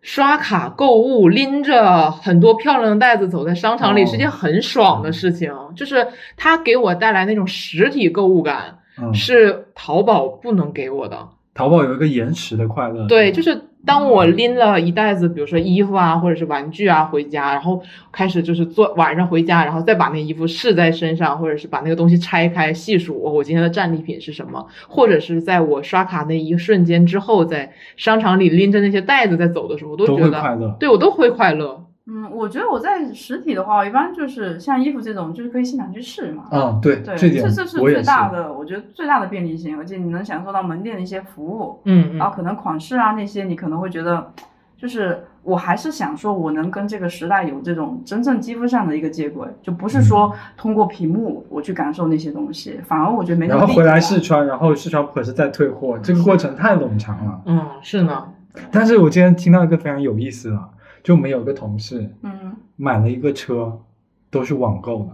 [0.00, 6.06] 刷卡购物，拎着很多漂亮的袋子走在商场里哦是件很爽的事情，就是
[6.36, 11.30] 它给我带来那种实体购物感，嗯，是淘宝不能给我的。
[11.52, 13.08] 淘宝有一个延迟的快乐。
[13.08, 30.76] 对，就是当我拎了一袋子，比如说衣服啊，或者是玩具啊回家，然后开始就是做晚上回家，然后再把那衣服试在身上，或者是把那个东西拆开细数我我今天的战利品是什么，或者是在我刷卡那一瞬间之后，在商场里拎着那些袋子在走的时候，我都都觉得。
[30.80, 31.84] 对我都会快乐。
[32.06, 36.44] 嗯，我觉得我在实体的话，我一般就是像衣服这种，就是可以现场去试嘛。
[36.50, 37.78] 嗯，对，对，这这这是。
[37.78, 44.32] 最大的，我觉得最大的便利性，而且你能享受到门店的一些服务，嗯嗯然后可能款式啊那些，你可能会觉得，
[44.76, 57.40] 就是我还是想说，我能跟这个时代有这种真正肌肤上的一个接轨，就不是说通过屏幕我去感受那些东西，反而我觉得没那然后回来试穿，然后试穿不合适再退货，这个过程太冗长了。
[57.46, 58.28] 嗯，是呢。
[58.70, 60.58] 但是我今天听到一个非常有意思的，
[61.04, 63.78] 就我们有个同事嗯，买了一个车，
[64.30, 65.10] 都是网购的，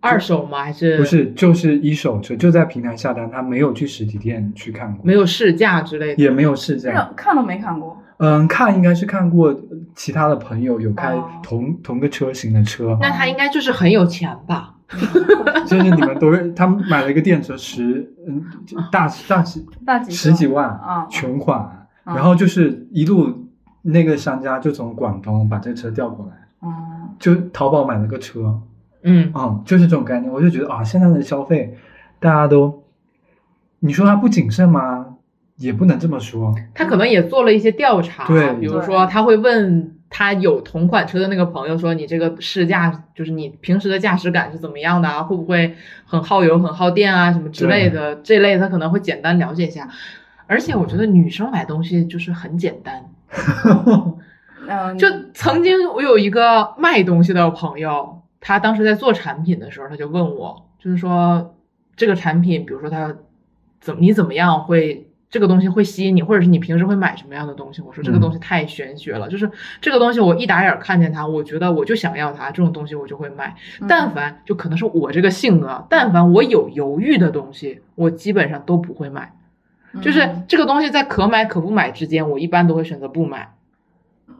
[0.00, 0.64] 二手吗？
[0.64, 6.22] 还是不是就是一手车，就在平台下单，他没有去实体店去看过，没有试驾之类的？
[6.22, 7.10] 也没有试驾。
[7.16, 7.96] 看都没看过。
[8.18, 9.54] 嗯，看应该是看过
[9.94, 14.74] 其他的朋友有开哦同、同个车型的车，那他应该就是很有钱吧？
[15.66, 18.44] 就是你们都是他们买了一个电车十嗯
[18.92, 21.58] 大大几大几十几万啊全款，
[22.04, 23.43] 啊然后就是一路
[23.86, 26.32] 那个商家就从广东把这个车调过来，
[26.62, 28.60] 嗯，就淘宝买了个车，
[29.02, 31.76] 嗯，嗯，就是这种概念，我就觉得啊，现在的消费
[32.18, 32.82] 大家都，
[33.80, 35.06] 你说他不谨慎吗？
[35.56, 45.22] 也不能这么说，他可能也做了一些调查，对比如说他会问他有同款车的那个朋友说，你这个试驾就是你平时的驾驶感是怎么样的啊？
[45.22, 45.76] 会不会
[46.06, 47.32] 很耗油、很耗电啊？
[47.32, 49.88] 什么之类的，这类他可能会简单了解一下。
[50.46, 53.04] 而且我觉得女生买东西就是很简单，
[54.66, 61.54] 嗯，就曾经我有一个卖东西的朋友，他当时在做产品的时候，他就问我，就是说
[61.96, 63.14] 这个产品，比如说他
[63.80, 67.82] 怎么你怎么样会这个东西会吸引你，或者是你平时会买什么样的东西？
[67.82, 69.50] 我说这个东西太玄学了，就是
[69.82, 73.54] 这个东西我一打眼看见它，我觉得我就想要它，这种东西我就会买。
[73.80, 79.34] 嗯但凡就可能是我这个性格，但凡我有犹豫的东西，我基本上都不会买。
[80.02, 83.50] 就是嗯这个东西在可买可不买之间，我一般都会选择不买。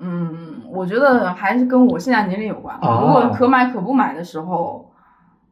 [0.00, 2.76] 嗯，我觉得还是跟我现在年龄有关。
[2.82, 4.90] 哦如果可买可不买的时候，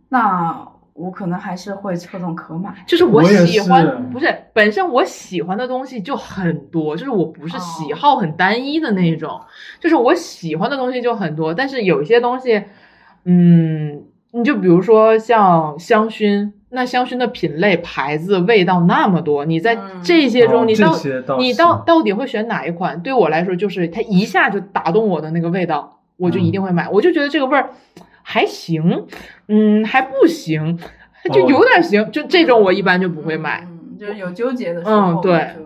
[0.08, 2.74] 那我可能还是会侧重可买。
[2.86, 9.40] 就是我喜欢，是不是本身我喜欢的东西就很多，就是我不是喜哦好很单一的那一种，
[9.80, 12.64] 就是我喜欢的东西就很多，但是有一些东西，
[13.24, 20.96] 嗯，你就比如说像香薰，那香薰的品类、牌子、味道那么多，你在嗯这些中，你到
[21.38, 23.00] 你到到底会选哪一款？
[23.02, 26.88] 对我来说，就是它一下就打动我的那个味道，我就一定会买。
[26.88, 27.70] 我就觉得这个味儿
[28.22, 29.06] 还行，
[29.48, 30.78] 嗯，还不行，
[31.32, 33.66] 就哦有点行，就这种我一般就不会买。
[33.70, 35.62] 嗯，就是有纠结的时候，嗯对就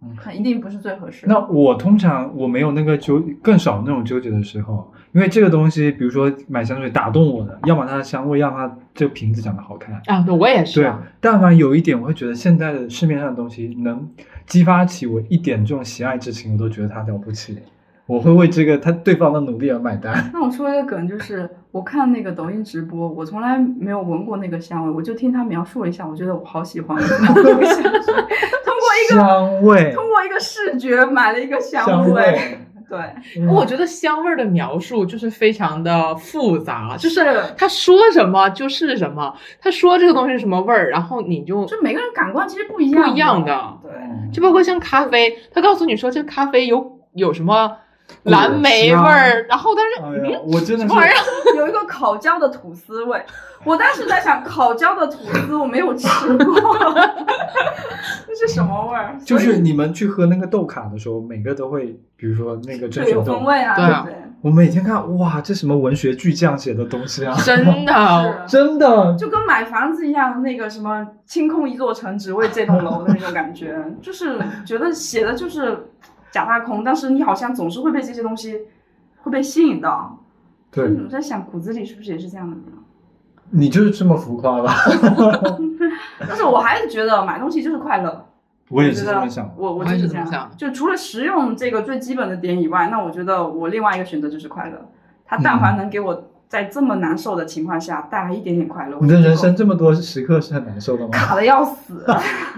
[0.00, 1.32] 嗯可一定不是最合适的。
[1.32, 10.00] 那我通常我没有那个纠，更少那种纠结的时候，因为这个东西，比如说买香水打动我的，要么它的香味，要么它这个瓶子长得好看。
[10.06, 14.08] 啊，对我也是对啊，，但凡有一点，我会觉得现在的市面上的东西能
[14.46, 17.58] 激发起我一点这种喜爱之情，我都觉得它了不起。
[18.06, 20.14] 我会为这个他对方的努力而买单。
[20.32, 26.96] 那我说一个梗，就是我看那个抖音直播，我从来没有闻过那个香味，我就听他描述了一下，我觉得我好喜欢
[29.04, 32.98] 一个香味，通过一个视觉买了一个香香味， 对，
[33.40, 33.46] 嗯。
[33.48, 37.16] 我觉得香味儿的描述就是非常的复杂，就是。
[37.22, 43.90] 是他说什么就是什么，他说这个东西是什么味儿，然后你就就每个人感官其实不一样，不一样的对，
[44.32, 47.76] 就包括像咖啡，他告诉你说这咖啡有有什么
[48.24, 51.16] 蓝莓味儿，然后但是哎呀，我真的是什么玩意儿？
[51.56, 53.22] 有一个烤焦的吐司味。
[53.64, 56.06] 我当时在想，烤焦的吐司我没有吃
[56.38, 56.54] 过，
[58.26, 59.16] 那是什么味儿？
[59.24, 64.14] 就是你们去喝那个豆卡的时候，每个都会，比如说那个甄对有选豆风，味啊，对啊对？
[64.40, 67.36] 我每天看，哇，这什么文学巨匠写的东西啊！
[67.44, 75.88] 真的， 真的，就跟买房子一样，那个什么清空一座城只为这栋楼的那种感觉，就是觉得写的就是
[76.30, 78.62] 假大空，但是你好像总是会被这些东西
[79.22, 80.18] 会被吸引到。
[80.70, 82.62] 对我在想骨子里是不是也是这样的呢？
[83.50, 84.74] 你就是这么浮夸吧？
[86.20, 88.26] 但是我还是觉得买东西就是快乐。
[88.68, 89.50] 我也觉得是这么想。
[89.56, 90.50] 我我就是这样想。
[90.54, 94.90] 就除了实用这个最基本的点以外，那我觉得我另外一个选择就是快乐。
[95.24, 101.10] 它但凡能给我在这么难受的情况下带来一点点快乐，你的人生这么多时刻是很难受的吗？
[101.12, 102.04] 卡的要死。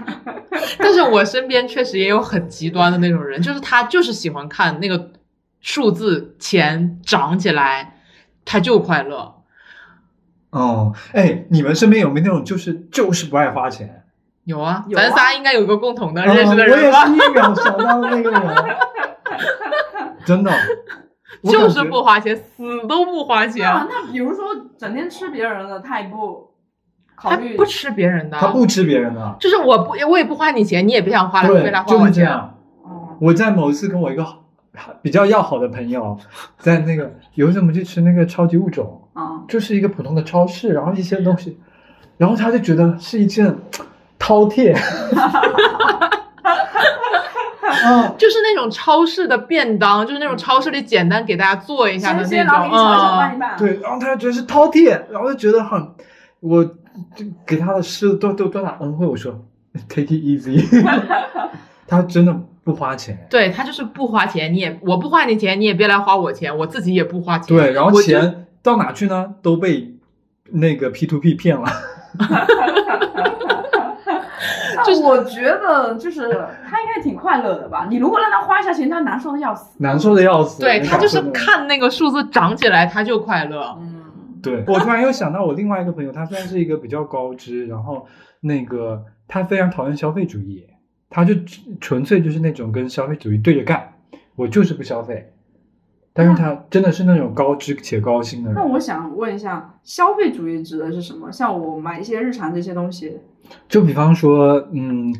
[0.79, 5.11] 但是我身边确实也有很极端的那种人，就是他就是喜欢看那个
[5.59, 7.97] 数字钱涨起来，
[8.45, 9.35] 他就快乐。
[10.51, 14.03] 哦，哎，你们身边有没有那种就是就是不爱花钱？
[14.45, 16.91] 有啊，有啊咱仨应该有个共同的啊认识的人我也？
[16.91, 18.41] 是一秒想到那个人，
[20.25, 20.57] 真的，我
[21.43, 23.65] 就是不花钱，死都不花钱。
[23.65, 24.45] 那那比如说
[24.77, 26.51] 整天吃别人的，他也不
[27.15, 32.23] 考虑他不吃别人的，他不吃别人的，就是我不我也不花你钱，你也别想花了，对别来，花就是这我钱。
[32.25, 32.57] 样。
[32.83, 34.25] 哦，我在某一次跟我一个
[35.01, 36.17] 比较要好的朋友，
[36.57, 41.59] 在那个有一次我们去吃那个超级物种，啊，就是一个普通的超市，然后一些东西，
[42.17, 43.55] 然后他就觉得是一件
[44.19, 44.75] 饕餮。
[47.61, 52.69] 啊， 就是那种超市的便当，就是那种超市里简单给大家做一下的那种，
[53.57, 55.89] 对，然后他就觉得是饕餮，然后就觉得很，
[56.39, 59.43] 我就给他的吃都都多打恩惠，我说
[59.87, 60.63] take it easy，
[61.87, 67.55] 他真的不花钱，对他就是不花钱，你也我不花你钱，你也别来花我钱，我自己也不花钱。
[67.55, 69.33] 对，然后钱到哪去呢？
[69.41, 69.95] 都被
[70.51, 71.67] 那个 P to P 骗了。
[74.85, 76.29] 就是我觉得，就是
[76.67, 77.87] 他应该挺快乐的吧？
[77.89, 79.75] 你如果让他花一下钱，他难受的要死。
[79.79, 80.61] 难受的要死。
[80.61, 83.77] 对他就是看那个数字涨起来，他就快乐。
[83.79, 84.03] 嗯，
[84.41, 88.07] 对， 我突然又想到我另外一个朋友，他虽然是一个比较高知，然后
[88.39, 90.65] 那个他非常讨厌消费主义，
[91.09, 91.33] 他就
[91.79, 93.93] 纯粹就是那种跟消费主义对着干，
[94.35, 95.33] 我就是不消费。
[96.13, 98.55] 但是他真的是那种高知且高薪的人。
[98.55, 101.31] 那我想问一下，消费主义指的是什么？
[101.31, 103.17] 像我买一些日常这些东西，
[103.67, 105.13] 就比方说，嗯，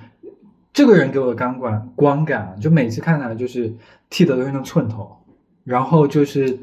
[0.73, 3.73] 这个人给我的钢管光感，就每次看他就是
[4.09, 5.17] 剃的都是那种寸头，
[5.63, 6.59] 然后就是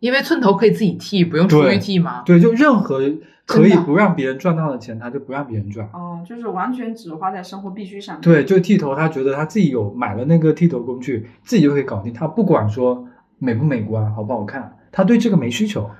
[0.00, 2.22] 因为寸头可以自己剃，不用出去剃吗？
[2.24, 3.00] 对，就任何
[3.46, 5.88] 可以不让别人赚到的钱，他就不让别人赚。
[5.92, 8.22] 哦，就是完全只花在生活必须上面。
[8.22, 12.12] 对，就剃头，他觉得他自己有买了那个剃头工具，自己就可以搞定。
[12.12, 13.08] 他不管说
[13.38, 15.90] 美不美观、好不好看，他对这个没需求。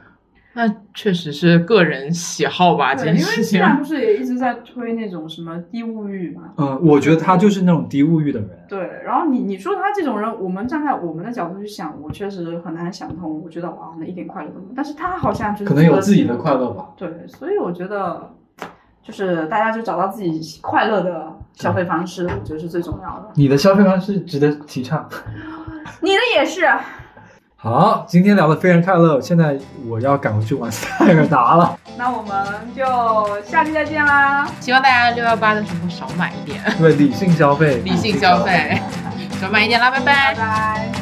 [0.52, 3.60] 那确实是个人喜好吧，这对，因为件事情。
[3.60, 6.52] 现在不是也一直在推那种什么低物欲嘛？
[6.56, 8.48] 嗯，我觉得他就是那种低物欲的人。
[8.68, 13.42] 对，然后你你说他这种人，我们站在我们的角度去想，我确实很难想通。
[13.42, 14.72] 我觉得哇，那一点快乐都没有。
[14.74, 16.88] 但是他好像就是可能有自己的快乐吧。
[16.96, 18.34] 对，所以我觉得
[19.02, 23.30] 就是大家就找到自己快乐的消费方式，我觉得是最重要的。
[23.34, 25.08] 你的消费方式值得提倡。
[26.00, 26.62] 你的也是，
[27.62, 29.54] 好，今天聊得非常快乐，现在
[29.86, 31.76] 我要赶回去玩塞尔达了。
[31.98, 32.34] 那我们
[32.74, 32.82] 就
[33.44, 34.48] 下期再见啦。
[34.60, 38.80] 希望大家六幺八的时候少买一点，对，理性消费，理性消费，
[39.38, 40.34] 少买一点啦，拜拜拜。
[40.36, 40.99] 拜。